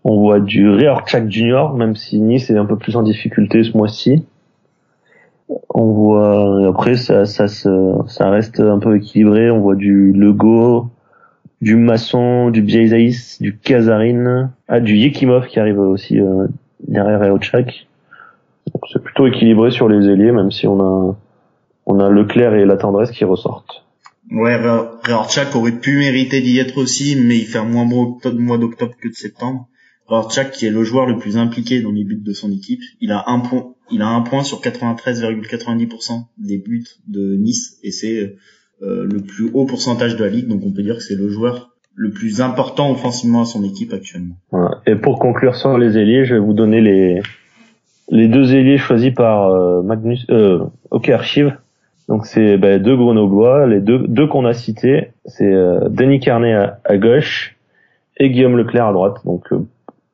[0.04, 3.76] On voit du Reorchak Junior, même si Nice est un peu plus en difficulté ce
[3.76, 4.24] mois-ci.
[5.70, 9.50] On voit après ça ça ça reste un peu équilibré.
[9.50, 10.90] On voit du Lego,
[11.60, 16.48] du Masson, du Biazaïs, du Kazarine, ah, du Yekimov qui arrive aussi euh,
[16.88, 17.86] derrière Reorchak.
[18.92, 21.16] C'est plutôt équilibré sur les ailiers, même si on a
[21.86, 23.84] on a Leclerc et la tendresse qui ressortent.
[24.30, 28.58] Ouais, Reorchak aurait pu mériter d'y être aussi, mais il fait un moins bon mois
[28.58, 29.68] d'octobre que de septembre.
[30.06, 33.12] Reorchak qui est le joueur le plus impliqué dans les buts de son équipe, il
[33.12, 38.36] a un point, il a un point sur 93,90% des buts de Nice et c'est
[38.82, 41.28] euh, le plus haut pourcentage de la ligue, donc on peut dire que c'est le
[41.28, 44.36] joueur le plus important offensivement à son équipe actuellement.
[44.50, 44.80] Voilà.
[44.86, 47.20] Et pour conclure sur les ailiers, je vais vous donner les
[48.08, 51.56] les deux ailiers choisis par euh, Magnus euh, OK Archive.
[52.08, 56.54] Donc c'est bah, deux grenoblois, les deux deux qu'on a cités, c'est euh, Denis Carnet
[56.84, 57.56] à, gauche
[58.18, 59.16] et Guillaume Leclerc à droite.
[59.24, 59.66] Donc euh,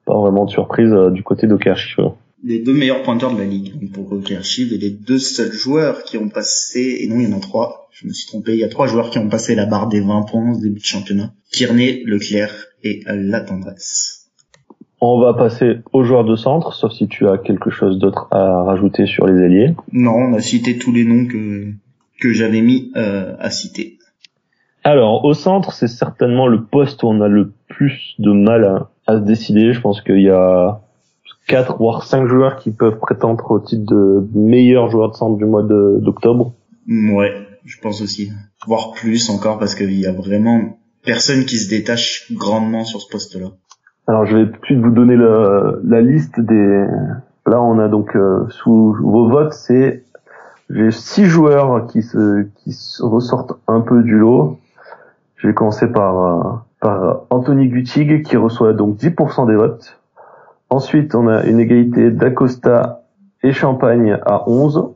[0.04, 2.10] pas vraiment de surprise du côté d'OK Archive
[2.44, 6.04] les deux meilleurs pointeurs de la ligue pour Hockey Archive et les deux seuls joueurs
[6.04, 8.58] qui ont passé, et non il y en a trois, je me suis trompé, il
[8.58, 10.84] y a trois joueurs qui ont passé la barre des 20 points au début de
[10.84, 14.17] championnat, Kearney, Leclerc et La Tendresse.
[15.00, 18.64] On va passer aux joueurs de centre, sauf si tu as quelque chose d'autre à
[18.64, 19.74] rajouter sur les alliés.
[19.92, 21.72] Non, on a cité tous les noms que,
[22.20, 23.98] que j'avais mis euh, à citer.
[24.82, 28.90] Alors, au centre, c'est certainement le poste où on a le plus de mal à,
[29.06, 29.72] à se décider.
[29.72, 30.80] Je pense qu'il y a
[31.46, 35.44] quatre voire cinq joueurs qui peuvent prétendre au titre de meilleur joueur de centre du
[35.44, 36.54] mois d'octobre.
[36.88, 37.32] Ouais,
[37.64, 38.30] je pense aussi.
[38.66, 43.08] Voire plus encore parce qu'il y a vraiment personne qui se détache grandement sur ce
[43.08, 43.48] poste-là.
[44.08, 46.86] Alors je vais tout de suite vous donner la liste des.
[47.46, 50.02] Là on a donc euh, sous vos votes c'est
[50.70, 54.58] j'ai six joueurs qui se ressortent un peu du lot.
[55.36, 59.98] Je vais commencer par euh, par Anthony Gutig qui reçoit donc 10% des votes.
[60.70, 63.02] Ensuite, on a une égalité d'Acosta
[63.42, 64.88] et Champagne à 11,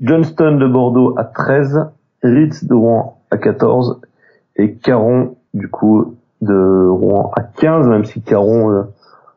[0.00, 1.90] Johnston de Bordeaux à 13,
[2.22, 4.00] Ritz de Rouen à 14
[4.56, 6.86] et Caron du coup de
[7.36, 8.82] À 15, même si Caron euh,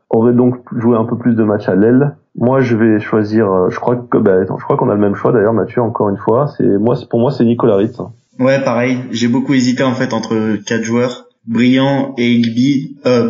[0.10, 2.16] aurait donc joué un peu plus de matchs à l'aile.
[2.36, 3.52] Moi, je vais choisir.
[3.52, 5.82] Euh, je crois que bah, je crois qu'on a le même choix d'ailleurs, Mathieu.
[5.82, 6.68] Encore une fois, c'est
[7.10, 8.00] pour moi, c'est Nicolas Ritz.
[8.40, 8.98] Ouais, pareil.
[9.12, 12.98] J'ai beaucoup hésité en fait entre quatre joueurs, Brillant et Igby.
[13.06, 13.30] Euh.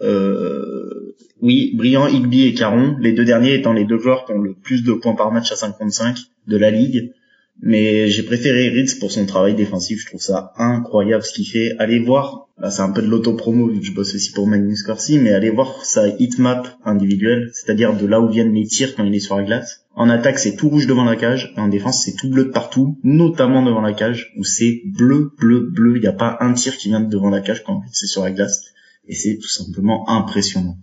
[0.00, 4.40] Euh, oui, Briand, Igby et Caron, les deux derniers étant les deux joueurs qui ont
[4.40, 7.12] le plus de points par match à 55 de la ligue.
[7.60, 10.00] Mais j'ai préféré Ritz pour son travail défensif.
[10.00, 11.72] Je trouve ça incroyable ce qu'il fait.
[11.78, 14.82] Allez voir, là c'est un peu de l'auto-promo vu que je bosse aussi pour Magnus
[14.84, 19.04] Corsi, mais allez voir sa hitmap individuelle, c'est-à-dire de là où viennent les tirs quand
[19.04, 19.84] il est sur la glace.
[19.96, 22.98] En attaque, c'est tout rouge devant la cage, en défense, c'est tout bleu de partout,
[23.02, 25.96] notamment devant la cage, où c'est bleu, bleu, bleu.
[25.96, 28.22] Il n'y a pas un tir qui vient de devant la cage quand c'est sur
[28.22, 28.62] la glace.
[29.08, 30.76] Et c'est tout simplement impressionnant.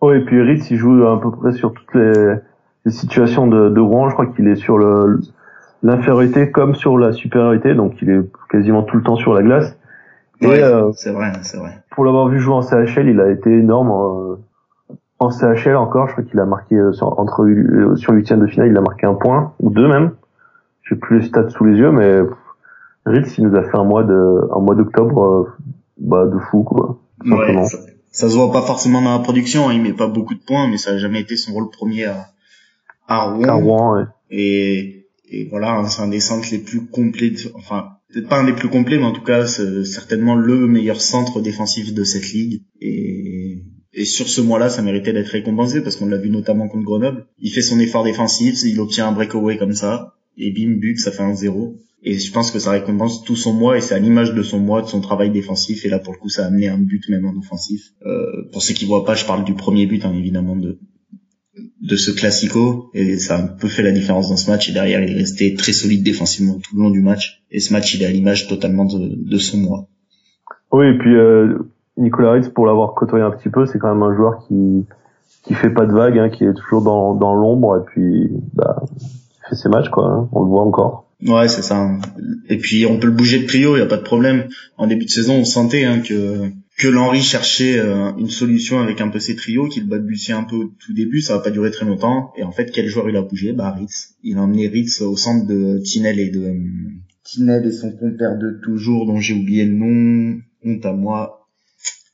[0.00, 2.34] Oh, et puis Ritz, il joue à peu près sur toutes les,
[2.84, 4.08] les situations de, de Rouen.
[4.08, 5.20] Je crois qu'il est sur le
[5.82, 9.76] l'infériorité comme sur la supériorité, donc il est quasiment tout le temps sur la glace.
[10.42, 11.70] Euh, c'est vrai, c'est vrai.
[11.90, 13.90] Pour l'avoir vu jouer en CHL, il a été énorme.
[13.90, 14.36] Euh,
[15.18, 17.46] en CHL encore, je crois qu'il a marqué euh, sur, entre
[17.96, 20.12] sur l'huitième de finale, il a marqué un point ou deux même.
[20.82, 22.20] J'ai plus les stats sous les yeux, mais
[23.06, 25.48] Ritz, il nous a fait un mois de un mois d'octobre,
[25.98, 26.98] bah de fou quoi.
[27.24, 27.64] Simplement
[28.16, 30.68] ça se voit pas forcément dans la production, hein, il met pas beaucoup de points,
[30.68, 32.28] mais ça a jamais été son rôle premier à,
[33.08, 34.06] à Rouen.
[34.30, 34.95] et,
[35.28, 38.52] et voilà, hein, c'est un des centres les plus complets, enfin peut-être pas un des
[38.52, 42.62] plus complets, mais en tout cas c'est certainement le meilleur centre défensif de cette ligue.
[42.80, 43.62] Et,
[43.92, 47.26] et sur ce mois-là, ça méritait d'être récompensé parce qu'on l'a vu notamment contre Grenoble.
[47.38, 51.10] Il fait son effort défensif, il obtient un breakaway comme ça, et bim, but, ça
[51.10, 51.78] fait un zéro.
[52.02, 54.60] Et je pense que ça récompense tout son mois et c'est à l'image de son
[54.60, 55.84] mois, de son travail défensif.
[55.84, 57.94] Et là, pour le coup, ça a amené un but même en offensif.
[58.04, 60.78] Euh, pour ceux qui voient pas, je parle du premier but, hein, évidemment, de
[61.82, 64.72] de ce classico et ça a un peu fait la différence dans ce match et
[64.72, 67.94] derrière il est resté très solide défensivement tout le long du match et ce match
[67.94, 69.86] il est à l'image totalement de, de son mois.
[70.72, 71.58] Oui et puis euh,
[71.98, 74.86] Nicolas Ritz pour l'avoir côtoyé un petit peu c'est quand même un joueur qui
[75.42, 78.82] qui fait pas de vagues hein, qui est toujours dans dans l'ombre et puis bah
[79.48, 80.28] fait ses matchs quoi hein.
[80.32, 81.06] on le voit encore.
[81.24, 81.88] Ouais, c'est ça.
[82.48, 84.48] Et puis on peut le bouger de trio, il y a pas de problème.
[84.76, 89.00] En début de saison, on sentait hein, que que l'Henri cherchait euh, une solution avec
[89.00, 91.70] un peu ses trios, qu'il balbutiait un peu au tout début, ça va pas durer
[91.70, 92.32] très longtemps.
[92.36, 93.52] Et en fait, quel joueur il a bougé?
[93.52, 94.14] Bah Ritz.
[94.22, 96.52] Il a emmené Ritz au centre de Tinel et de
[97.24, 100.38] Tinel et son compère de toujours, dont j'ai oublié le nom.
[100.64, 101.48] Honte à moi.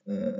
[0.09, 0.31] Euh...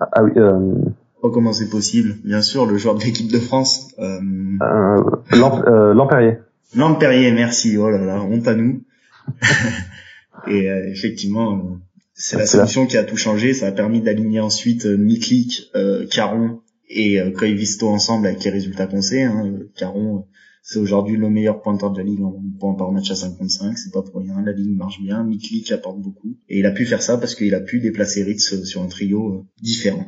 [0.00, 0.30] Ah, ah oui.
[0.36, 0.74] Euh...
[1.22, 2.14] Oh, comment c'est possible?
[2.24, 3.92] Bien sûr, le joueur de l'équipe de France.
[3.98, 4.20] Euh...
[4.62, 6.38] euh Lampérier.
[6.76, 7.76] Lampérier, merci.
[7.76, 8.84] Oh là là, honte à nous.
[10.46, 11.80] et euh, effectivement
[12.18, 13.54] c'est la solution qui a tout changé.
[13.54, 18.50] Ça a permis d'aligner ensuite euh, Miklik, euh, Caron et euh, Visto ensemble avec les
[18.50, 19.22] résultats qu'on sait.
[19.22, 19.44] Hein.
[19.76, 20.24] Caron,
[20.62, 23.78] c'est aujourd'hui le meilleur pointeur de la ligue en points par match à 55.
[23.78, 24.34] C'est pas pour rien.
[24.44, 25.22] La ligue marche bien.
[25.22, 26.34] Miklik apporte beaucoup.
[26.48, 28.88] Et il a pu faire ça parce qu'il a pu déplacer Ritz euh, sur un
[28.88, 30.06] trio différent.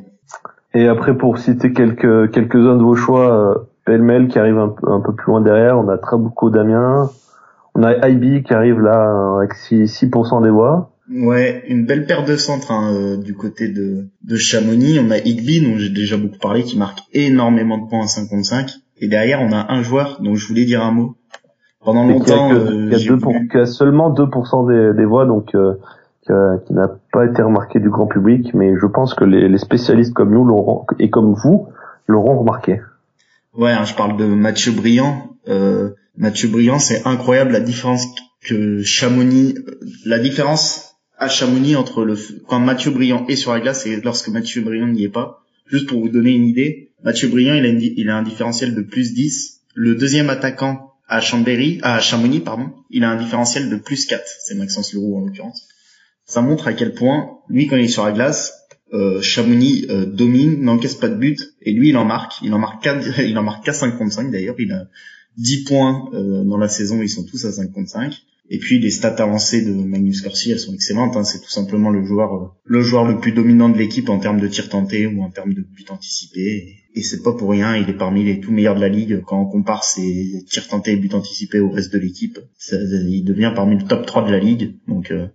[0.73, 4.99] Et après, pour citer quelques quelques-uns de vos choix, Pelmel qui arrive un, peu, un
[4.99, 5.77] peu plus loin derrière.
[5.79, 7.09] On a Trabuco Damien.
[7.73, 10.09] On a IB qui arrive là avec 6%, 6
[10.43, 10.90] des voix.
[11.13, 14.97] Ouais, une belle paire de centres hein, euh, du côté de, de Chamonix.
[14.99, 18.71] On a Igby, dont j'ai déjà beaucoup parlé, qui marque énormément de points à 55.
[18.99, 21.15] Et derrière, on a un joueur dont je voulais dire un mot.
[21.83, 25.73] Pendant longtemps, qui a, euh, seulement 2% des, voix, donc euh,
[26.23, 28.53] qui n'a pas été remarqué du grand public.
[28.53, 31.67] Mais je pense que les, spécialistes comme nous l'auront et comme vous
[32.07, 32.79] l'auront remarqué.
[33.57, 35.27] Ouais, hein, je parle de Mathieu Briand.
[36.15, 38.05] Mathieu Briand, c'est incroyable la différence
[38.47, 39.55] que Chamonix,
[40.05, 40.90] la différence
[41.21, 44.87] à Chamonix entre le quand Mathieu Briand est sur la glace et lorsque Mathieu Briand
[44.87, 45.45] n'y est pas.
[45.67, 48.81] Juste pour vous donner une idée, Mathieu Briand il a, il a un différentiel de
[48.81, 49.61] plus 10.
[49.75, 54.23] Le deuxième attaquant à Chambéry, à Chamonix pardon, il a un différentiel de plus 4.
[54.39, 55.67] C'est Maxence Leroux en l'occurrence.
[56.25, 58.53] Ça montre à quel point lui quand il est sur la glace,
[58.91, 62.41] euh, Chamonix euh, domine, n'encaisse pas de but et lui il en marque.
[62.41, 64.55] Il en marque 4, il en marque qu'à 55 d'ailleurs.
[64.57, 64.87] Il a
[65.37, 68.23] 10 points euh, dans la saison, ils sont tous à 55.
[68.53, 71.15] Et puis les stats avancées de Magnus Corsi, elles sont excellentes.
[71.15, 71.23] Hein.
[71.23, 74.41] C'est tout simplement le joueur, euh, le joueur le plus dominant de l'équipe en termes
[74.41, 76.75] de tir tenté ou en termes de but anticipé.
[76.93, 79.21] Et c'est pas pour rien, il est parmi les tout meilleurs de la ligue.
[79.25, 82.39] Quand on compare ses tirs tentés et buts anticipés au reste de l'équipe,
[82.73, 84.75] il devient parmi le top 3 de la ligue.
[84.85, 85.27] Donc euh,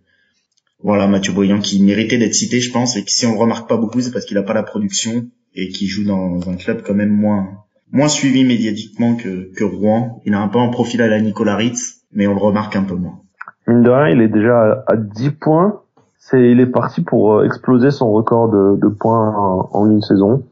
[0.81, 3.67] voilà, Mathieu Boyan qui méritait d'être cité, je pense, et que si on le remarque
[3.67, 6.83] pas beaucoup, c'est parce qu'il a pas la production et qu'il joue dans un club
[6.85, 10.21] quand même moins moins suivi médiatiquement que, que Rouen.
[10.27, 12.85] Il a un peu un profil à la Nicolas Ritz, mais on le remarque un
[12.85, 13.21] peu moins.
[13.67, 15.81] Mine de rien, il est déjà à 10 points.
[16.19, 20.45] C'est, il est parti pour euh, exploser son record de, de points en, une saison.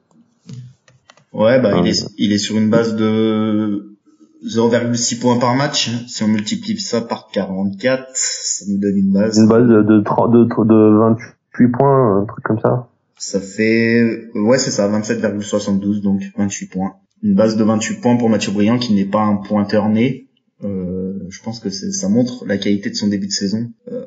[1.32, 3.96] Ouais, bah, il, est, il est sur une base de
[4.44, 5.90] 0,6 points par match.
[6.06, 9.38] Si on multiplie ça par 44, ça nous donne une base.
[9.38, 12.88] Une base de, de, de, de 28 points, un truc comme ça.
[13.16, 16.94] Ça fait, ouais, c'est ça, 27,72, donc 28 points.
[17.22, 20.26] Une base de 28 points pour Mathieu Briand qui n'est pas un pointeur né,
[20.64, 24.04] euh, je pense que ça montre la qualité de son début de saison euh,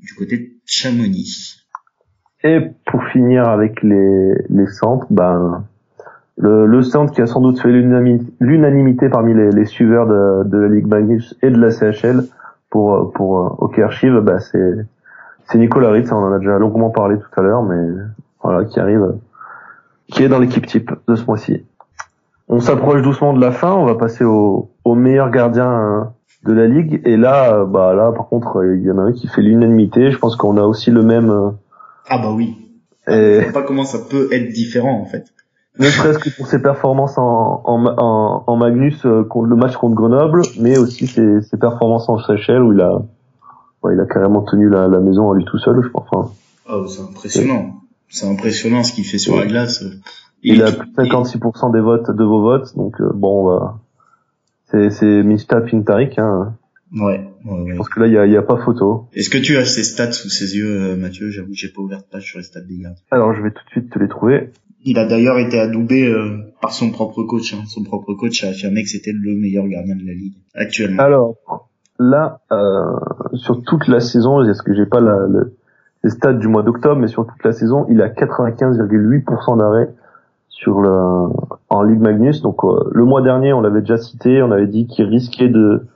[0.00, 1.66] du côté de Chamonix.
[2.42, 5.64] Et pour finir avec les, les centres, ben
[6.38, 10.58] le, le centre qui a sans doute fait l'unanimité parmi les, les suiveurs de, de,
[10.58, 12.24] la Ligue Magnus et de la CHL
[12.70, 17.18] pour pour euh, Hockey Archive, ben c'est Nicolas Ritz, on en a déjà longuement parlé
[17.18, 17.88] tout à l'heure, mais
[18.42, 19.16] voilà qui arrive,
[20.06, 21.66] qui est dans l'équipe type de ce mois-ci.
[22.48, 23.72] On s'approche doucement de la fin.
[23.72, 26.04] On va passer au, au meilleur gardien euh,
[26.44, 27.00] de la ligue.
[27.04, 30.10] Et là, euh, bah là, par contre, il y en a un qui fait l'unanimité.
[30.10, 31.30] Je pense qu'on a aussi le même.
[31.30, 31.50] Euh,
[32.08, 32.56] ah bah oui.
[33.08, 33.40] Et...
[33.40, 35.26] Je sais pas comment ça peut être différent en fait.
[35.78, 40.76] Ne serait-ce que pour ses performances en, en, en, Magnus, le match contre Grenoble, mais
[40.76, 43.00] aussi ses, ses performances en Seychelles où il a,
[43.82, 46.06] ouais, il a carrément tenu la, la maison à lui tout seul, je pense.
[46.10, 46.32] Enfin,
[46.68, 47.80] oh, c'est impressionnant.
[48.10, 49.84] C'est impressionnant ce qu'il fait sur la glace.
[50.42, 53.79] Il, a plus de 56% des votes de vos votes, donc euh, bon, bah,
[54.70, 56.18] c'est c'est Mista Pintarik.
[56.18, 56.54] Hein.
[56.92, 59.06] Ouais, ouais, Je pense que là, il y a, y a pas photo.
[59.14, 61.30] Est-ce que tu as ces stats sous ses yeux, euh, Mathieu?
[61.30, 62.96] J'avoue, j'ai pas ouvert de page sur les stats des gardes.
[63.12, 64.50] Alors, je vais tout de suite te les trouver.
[64.84, 67.54] Il a d'ailleurs été adoubé euh, par son propre coach.
[67.54, 67.62] Hein.
[67.68, 71.02] Son propre coach a affirmé que c'était le meilleur gardien de la ligue actuellement.
[71.02, 71.36] Alors,
[72.00, 72.96] là, euh,
[73.34, 75.16] sur toute la saison, est-ce que j'ai pas la,
[76.02, 79.90] les stats du mois d'octobre, mais sur toute la saison, il a 95,8% d'arrêt
[80.60, 80.90] sur le
[81.70, 82.42] en Ligue Magnus.
[82.42, 85.86] Donc euh, le mois dernier, on l'avait déjà cité, on avait dit qu'il risquait de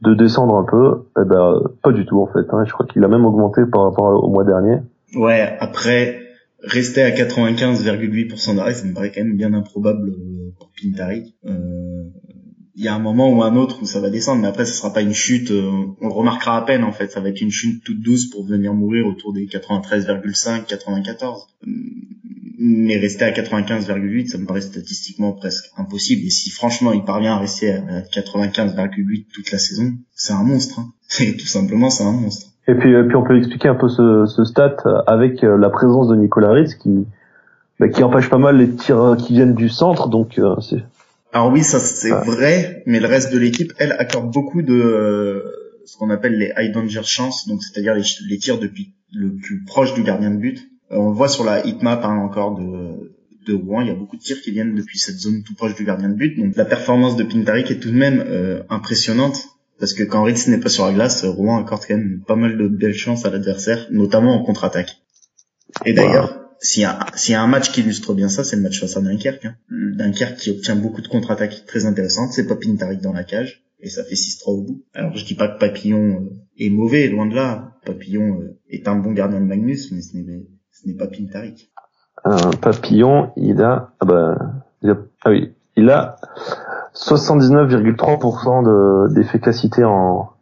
[0.00, 1.04] de descendre un peu.
[1.20, 2.46] Eh ben pas du tout en fait.
[2.50, 2.64] Hein.
[2.66, 4.78] Je crois qu'il a même augmenté par rapport au mois dernier.
[5.14, 5.56] Ouais.
[5.60, 6.20] Après
[6.62, 11.34] rester à 95,8% d'arrêt, ça me paraît quand même bien improbable euh, pour Pintari.
[11.44, 12.04] Euh,
[12.74, 14.72] il y a un moment ou un autre où ça va descendre, mais après ça
[14.72, 17.50] sera pas une chute, on le remarquera à peine en fait, ça va être une
[17.50, 21.48] chute toute douce pour venir mourir autour des 93,5, 94
[22.62, 26.26] mais rester à 95,8, ça me paraît statistiquement presque impossible.
[26.26, 30.80] Et si franchement il parvient à rester à 95,8 toute la saison, c'est un monstre.
[30.80, 30.92] Hein.
[31.38, 32.48] tout simplement, c'est un monstre.
[32.68, 36.16] Et puis, puis on peut expliquer un peu ce, ce stat avec la présence de
[36.16, 37.06] Nicolas Ritz qui
[37.80, 40.08] bah, qui empêche pas mal les tirs qui viennent du centre.
[40.08, 40.82] Donc c'est
[41.32, 45.40] alors oui, ça c'est vrai, mais le reste de l'équipe, elle accorde beaucoup de euh,
[45.86, 49.94] ce qu'on appelle les high danger chances, donc c'est-à-dire les, tirs depuis le plus proche
[49.94, 50.68] du gardien de but.
[50.92, 53.12] Euh, on le voit sur la hitmap hein, encore de
[53.46, 55.74] de Rouen, il y a beaucoup de tirs qui viennent depuis cette zone tout proche
[55.74, 56.38] du gardien de but.
[56.38, 60.46] Donc la performance de Pintarik est tout de même euh, impressionnante parce que quand Ritz
[60.46, 63.30] n'est pas sur la glace, Rouen accorde quand même pas mal de belles chances à
[63.30, 64.98] l'adversaire, notamment en contre-attaque.
[65.84, 68.78] Et d'ailleurs, s'il y, y a un match qui illustre bien ça, c'est le match
[68.78, 69.44] face à Dunkerque.
[69.44, 69.56] Hein.
[69.70, 72.32] Dunkerque qui obtient beaucoup de contre-attaques très intéressantes.
[72.32, 74.84] C'est pas Pintarik dans la cage et ça fait 6-3 au bout.
[74.94, 77.76] Alors je dis pas que Papillon euh, est mauvais, loin de là.
[77.84, 81.70] Papillon euh, est un bon gardien de Magnus, mais ce n'est, ce n'est pas Pintarik.
[82.24, 84.36] Un Papillon, il a, ah bah,
[84.82, 86.16] il a, ah oui, il a
[86.94, 90.32] 79,3% d'efficacité en,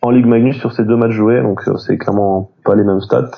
[0.00, 3.00] en Ligue Magnus sur ces deux matchs joués, donc euh, c'est clairement pas les mêmes
[3.00, 3.30] stats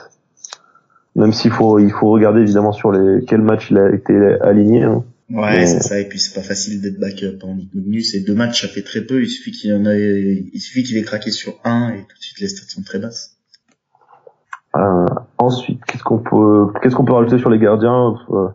[1.17, 4.83] même s'il faut il faut regarder évidemment sur les quel match il a été aligné.
[4.83, 5.05] Hein.
[5.31, 6.01] Ouais, c'est ça.
[6.01, 8.15] Et puis c'est pas facile d'être backup en Ligue Magnus.
[8.15, 9.23] Et deux matchs, ça fait très peu.
[9.23, 12.23] Il suffit qu'il en ait, il suffit qu'il ait craqué sur un et tout de
[12.23, 13.34] suite les stats sont très basses.
[14.77, 15.07] Euh,
[15.39, 18.49] ensuite, qu'est-ce qu'on peut, qu'est-ce qu'on peut rajouter sur les gardiens euh,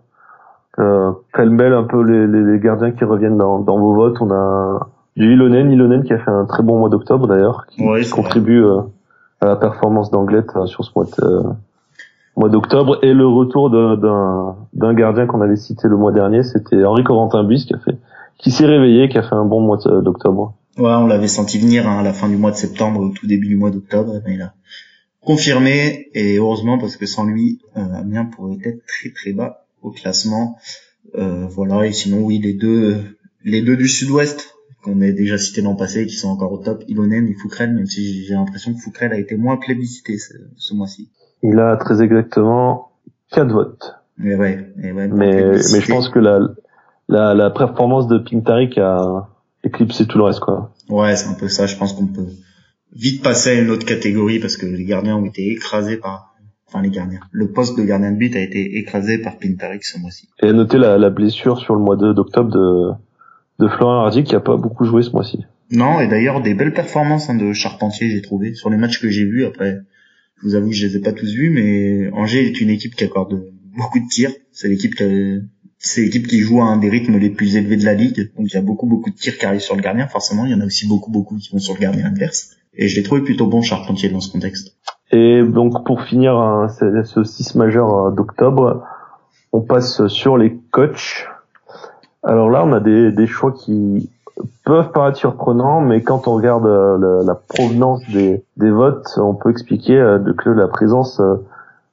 [0.79, 4.17] euh, un peu les, les, les, gardiens qui reviennent dans, dans vos votes.
[4.21, 8.63] On a Ilonen, Ilonen qui a fait un très bon mois d'octobre d'ailleurs, qui, contribue
[8.63, 8.81] euh,
[9.41, 11.43] à la performance d'Anglette euh, sur ce mois de,
[12.37, 16.85] mois d'octobre et le retour d'un d'un gardien qu'on avait cité le mois dernier, c'était
[16.85, 17.97] Henri Corentin Buis qui a fait
[18.37, 20.53] qui s'est réveillé, qui a fait un bon mois d'octobre.
[20.77, 23.27] Ouais, on l'avait senti venir hein, à la fin du mois de septembre, au tout
[23.27, 24.53] début du mois d'octobre, mais il a
[25.21, 29.91] confirmé et heureusement parce que sans lui, euh, Amiens pourrait être très très bas au
[29.91, 30.57] classement.
[31.15, 32.97] Euh, voilà, et sinon oui, les deux
[33.43, 36.83] les deux du Sud-Ouest qu'on a déjà cité l'an passé, qui sont encore au top,
[36.87, 41.09] Ilonen et Foukrel, même si j'ai l'impression que Foukrel a été moins plébiscité ce mois-ci.
[41.43, 42.91] Il a très exactement
[43.31, 43.95] 4 votes.
[44.17, 46.39] Mais ouais, mais, mais, je pense que la,
[47.07, 49.29] la, la performance de Pintarik a
[49.63, 50.73] éclipsé tout le reste, quoi.
[50.89, 51.65] Ouais, c'est un peu ça.
[51.65, 52.27] Je pense qu'on peut
[52.93, 56.35] vite passer à une autre catégorie parce que les gardiens ont été écrasés par,
[56.67, 57.19] enfin les gardiens.
[57.31, 60.27] Le poste de gardien de but a été écrasé par Pintarik ce mois-ci.
[60.41, 64.35] Et à noter la, la blessure sur le mois d'octobre de, de Florian Hardy qui
[64.35, 65.45] a pas beaucoup joué ce mois-ci.
[65.71, 69.09] Non, et d'ailleurs des belles performances hein, de Charpentier j'ai trouvé sur les matchs que
[69.09, 69.81] j'ai vus après
[70.41, 72.95] je vous avoue que je les ai pas tous vus, mais Angers est une équipe
[72.95, 73.43] qui accorde
[73.75, 74.31] beaucoup de tirs.
[74.51, 75.41] C'est l'équipe qui
[75.81, 78.31] c'est l'équipe qui joue à un des rythmes les plus élevés de la ligue.
[78.35, 80.07] Donc il y a beaucoup beaucoup de tirs qui arrivent sur le gardien.
[80.07, 82.55] Forcément, il y en a aussi beaucoup beaucoup qui vont sur le gardien adverse.
[82.79, 84.75] Et je l'ai trouvé plutôt bon Charpentier dans ce contexte.
[85.11, 88.83] Et donc pour finir hein, ce 6 majeur euh, d'octobre,
[89.51, 91.27] on passe sur les coachs.
[92.23, 94.09] Alors là, on a des, des choix qui
[94.63, 99.49] peuvent paraître surprenants, mais quand on regarde euh, la, provenance des, des, votes, on peut
[99.49, 101.35] expliquer euh, que la présence euh,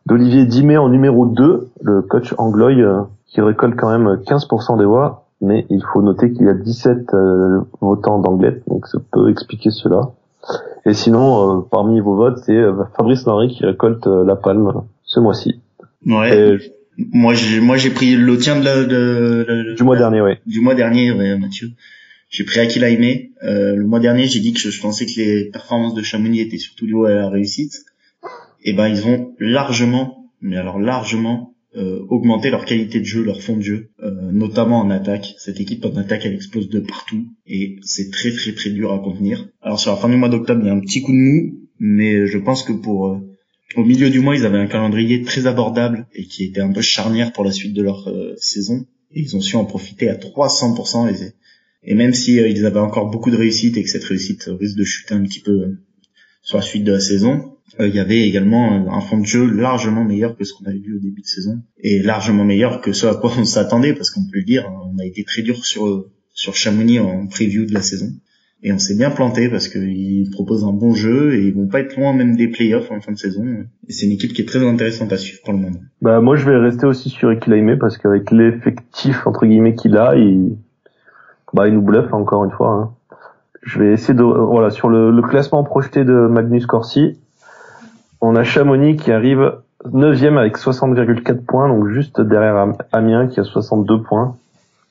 [0.07, 2.85] d'Olivier Dimé en numéro 2, le coach angloy,
[3.27, 7.11] qui récolte quand même 15% des voix, mais il faut noter qu'il y a 17
[7.81, 10.11] votants d'anglais, donc ça peut expliquer cela.
[10.85, 12.61] Et sinon, parmi vos votes, c'est
[12.97, 15.61] Fabrice Henry qui récolte la palme ce mois-ci.
[16.07, 16.59] Ouais.
[16.97, 20.33] moi, j'ai moi j'ai pris le tien de, la, de, du mois dernier, oui.
[20.47, 21.71] Du mois dernier, ouais, Mathieu.
[22.29, 23.33] J'ai pris Akila Aimé.
[23.43, 26.59] Euh, le mois dernier, j'ai dit que je, pensais que les performances de Chamonix étaient
[26.59, 27.85] surtout liées à la réussite.
[28.63, 33.23] Et eh ben, ils ont largement, mais alors largement, euh, augmenté leur qualité de jeu,
[33.23, 35.35] leur fond de jeu, euh, notamment en attaque.
[35.37, 38.99] Cette équipe en attaque, elle explose de partout et c'est très très très dur à
[38.99, 39.49] contenir.
[39.61, 41.61] Alors sur la fin du mois d'octobre, il y a un petit coup de mou,
[41.79, 43.19] mais je pense que pour euh,
[43.77, 46.81] au milieu du mois, ils avaient un calendrier très abordable et qui était un peu
[46.81, 48.87] charnière pour la suite de leur saison.
[49.13, 51.33] Et ils ont su en profiter à 300%
[51.83, 54.85] et même si ils avaient encore beaucoup de réussite et que cette réussite risque de
[54.85, 55.77] chuter un petit peu
[56.43, 60.05] sur la suite de la saison, il y avait également un fond de jeu largement
[60.05, 63.07] meilleur que ce qu'on avait vu au début de saison et largement meilleur que ce
[63.07, 66.07] à quoi on s'attendait parce qu'on peut le dire, on a été très dur sur
[66.33, 68.09] sur Chamonix en preview de la saison
[68.63, 71.81] et on s'est bien planté parce qu'ils proposent un bon jeu et ils vont pas
[71.81, 73.45] être loin même des playoffs en fin de saison.
[73.89, 75.81] Et c'est une équipe qui est très intéressante à suivre pour le moment.
[76.01, 80.17] Bah moi je vais rester aussi sur Ekilaime parce qu'avec l'effectif entre guillemets qu'il a,
[80.17, 80.57] il
[81.53, 82.71] bah, il nous bluffe encore une fois.
[82.71, 82.91] Hein.
[83.63, 87.19] Je vais essayer de voilà sur le, classement projeté de Magnus Corsi.
[88.21, 89.59] On a Chamonix qui arrive
[89.93, 94.37] 9 avec 60,4 points, donc juste derrière Amiens qui a 62 points.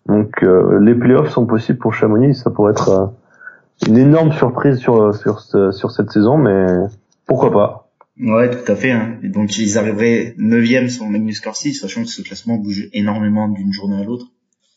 [0.08, 3.06] Donc euh, les playoffs sont possibles pour Chamonix, ça pourrait être euh,
[3.88, 6.66] une énorme surprise sur sur sur cette saison, mais
[7.26, 8.92] pourquoi pas Ouais, tout à fait.
[8.92, 9.18] Hein.
[9.24, 14.00] Donc ils arriveraient neuvième sur Magnus Corsi, sachant que ce classement bouge énormément d'une journée
[14.00, 14.28] à l'autre.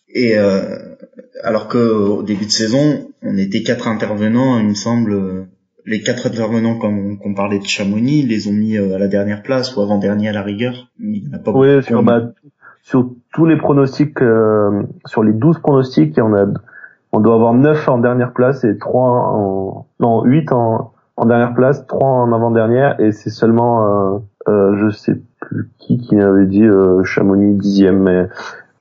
[0.08, 0.96] Et euh,
[1.44, 5.46] alors que au début de saison, on était quatre intervenants, il me semble,
[5.88, 9.42] les quatre intervenants qu'on parlait de Chamonix, ils les ont mis euh, à la dernière
[9.42, 10.88] place ou avant dernier à la rigueur.
[11.00, 12.32] Il pas oui, sur, bah,
[12.82, 16.46] sur tous les pronostics, euh, sur les 12 pronostics, on a,
[17.12, 21.54] on doit avoir 9 en dernière place et 3 en, non, 8 en, en dernière
[21.54, 24.18] place, 3 en avant-dernière, et c'est seulement, euh,
[24.48, 28.26] euh, je sais plus qui qui avait dit euh, Chamonix dixième, mais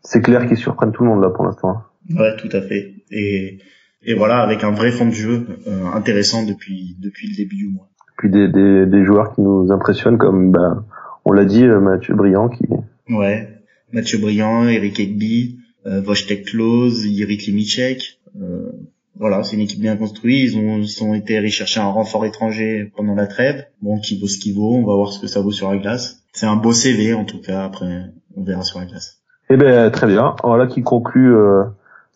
[0.01, 1.84] c'est clair qu'ils surprennent tout le monde là pour l'instant.
[2.14, 2.93] Ouais, tout à fait.
[3.12, 3.60] Et,
[4.04, 7.70] et voilà, avec un vrai fond de jeu euh, intéressant depuis depuis le début du
[7.70, 7.89] mois.
[8.18, 10.84] Puis des, des, des joueurs qui nous impressionnent comme, bah,
[11.26, 12.66] on l'a dit, euh, Mathieu Briand qui.
[13.10, 13.48] Ouais,
[13.91, 18.20] Mathieu Briand, Eric Egby, euh, Wojtek Klose, Yirik Limicek.
[18.41, 18.72] Euh,
[19.20, 20.52] voilà, c'est une équipe bien construite.
[20.52, 23.66] Ils ont, ils ont été allés chercher un renfort étranger pendant la trêve.
[23.82, 24.76] Bon, qui vaut ce qui vaut.
[24.76, 26.24] On va voir ce que ça vaut sur la glace.
[26.34, 27.64] C'est un beau CV en tout cas.
[27.64, 29.22] Après, on verra sur la glace.
[29.50, 30.36] Eh ben très bien.
[30.43, 31.64] Voilà qui conclut euh,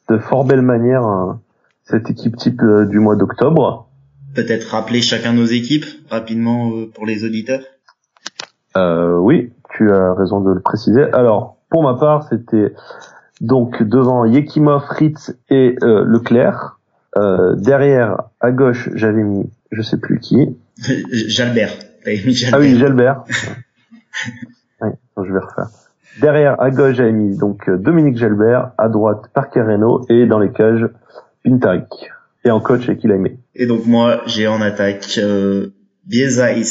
[0.10, 1.34] de fort belle manière euh,
[1.92, 3.90] cette équipe type euh, du mois d'octobre.
[4.34, 7.62] Peut-être rappeler chacun nos équipes rapidement pour les auditeurs.
[8.76, 11.04] oui, tu as raison de le préciser.
[11.12, 12.74] Alors pour ma part, c'était
[13.42, 16.80] donc devant Yekimov, Ritz et Leclerc.
[17.18, 20.58] Euh, derrière, à gauche, j'avais mis, je sais plus qui.
[21.28, 21.74] Jalbert.
[22.06, 23.24] Ah oui, Jalbert.
[24.82, 25.68] oui, je vais refaire.
[26.20, 28.72] Derrière, à gauche, j'avais mis donc Dominique Jalbert.
[28.78, 30.06] À droite, Parker Reno.
[30.10, 30.88] Et dans les cages,
[31.44, 32.10] Pintarik.
[32.44, 33.38] Et en coach, et qui l'a aimé.
[33.56, 35.70] Et donc moi, j'ai en attaque euh,
[36.06, 36.64] Biezais,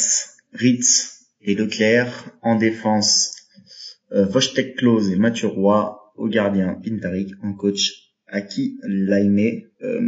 [0.53, 2.09] Ritz et Leclerc.
[2.43, 3.37] En défense,
[4.13, 4.27] euh,
[4.77, 5.97] Klose et Mathieu Roy.
[6.17, 7.33] Au gardien, Pintarik.
[7.43, 9.63] En coach, Aki Laime.
[9.83, 10.01] Euh,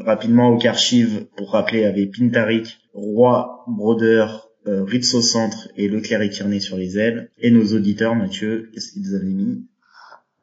[0.00, 4.26] rapidement au archive pour rappeler avec Pintarik, Roi, Broder,
[4.66, 7.30] euh, Ritz au centre et Leclerc et Tierney sur les ailes.
[7.38, 9.66] Et nos auditeurs, Mathieu, qu'est-ce qu'ils avaient mis?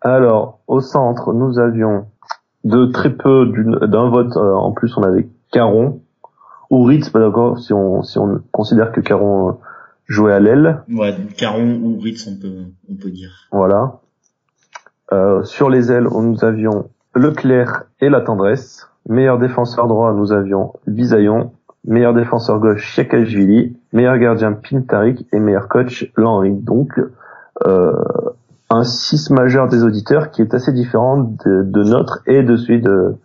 [0.02, 2.06] Alors, au centre, nous avions
[2.66, 3.52] de très peu
[3.88, 4.36] d'un vote.
[4.36, 6.02] Euh, en plus, on avait Caron
[6.70, 9.52] ou Ritz, pas d'accord, si on si on considère que Caron euh,
[10.08, 10.82] jouait à l'aile.
[10.90, 13.48] Ouais, Caron ou Ritz, on peut on peut dire.
[13.52, 14.00] Voilà.
[15.14, 18.90] Euh, sur les ailes, nous avions Leclerc et la tendresse.
[19.08, 21.54] Meilleur défenseur droit, nous avions Bisaillon.
[21.88, 23.78] Meilleur défenseur gauche, Chiakashvili.
[23.94, 25.28] Meilleur gardien, Pintarik.
[25.32, 26.52] Et meilleur coach, Lanry.
[26.52, 27.00] Donc,
[27.68, 27.94] euh,
[28.70, 32.82] un 6 majeur des auditeurs qui est assez différent de, de notre et de celui
[32.82, 33.16] de,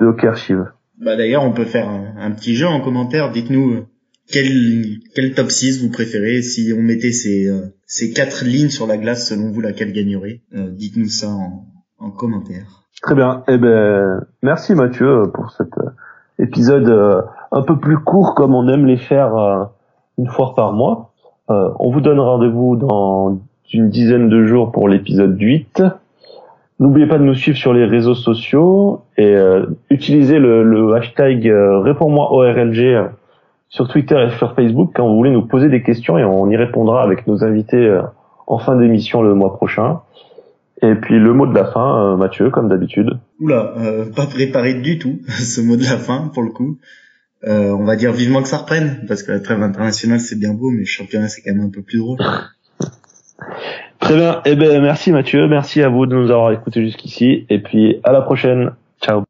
[0.00, 0.66] de Archive.
[1.00, 3.30] Bah d'ailleurs, on peut faire un, petit jeu en commentaire.
[3.30, 3.86] Dites-nous euh,
[4.30, 8.86] quel, quel top 6 vous préférez si on mettait ces, euh, ces quatre lignes sur
[8.86, 10.40] la glace selon vous laquelle gagnerait?
[10.54, 11.66] Euh, dites-nous ça en,
[11.98, 12.84] en commentaire.
[13.02, 13.42] Très bien.
[13.48, 15.90] Eh ben, merci Mathieu pour cet euh,
[16.38, 16.90] épisode
[17.52, 19.70] un peu plus court comme on aime les faire
[20.18, 21.12] une fois par mois.
[21.48, 23.38] on vous donne rendez-vous dans
[23.72, 25.82] une dizaine de jours pour l'épisode 8.
[26.80, 29.36] N'oubliez pas de nous suivre sur les réseaux sociaux et
[29.90, 33.10] utilisez le, le hashtag réponds-moi ORLG
[33.68, 36.56] sur Twitter et sur Facebook quand vous voulez nous poser des questions et on y
[36.56, 38.00] répondra avec nos invités
[38.46, 40.00] en fin d'émission le mois prochain.
[40.82, 43.18] Et puis le mot de la fin, euh, Mathieu, comme d'habitude.
[43.40, 46.78] Oula, euh, pas préparé du tout ce mot de la fin pour le coup.
[47.44, 50.54] Euh, on va dire vivement que ça reprenne parce que la trêve internationale c'est bien
[50.54, 52.18] beau, mais le championnat c'est quand même un peu plus drôle.
[54.00, 54.42] Très bien.
[54.44, 58.12] Eh ben merci Mathieu, merci à vous de nous avoir écoutés jusqu'ici et puis à
[58.12, 58.72] la prochaine.
[59.02, 59.22] Ciao.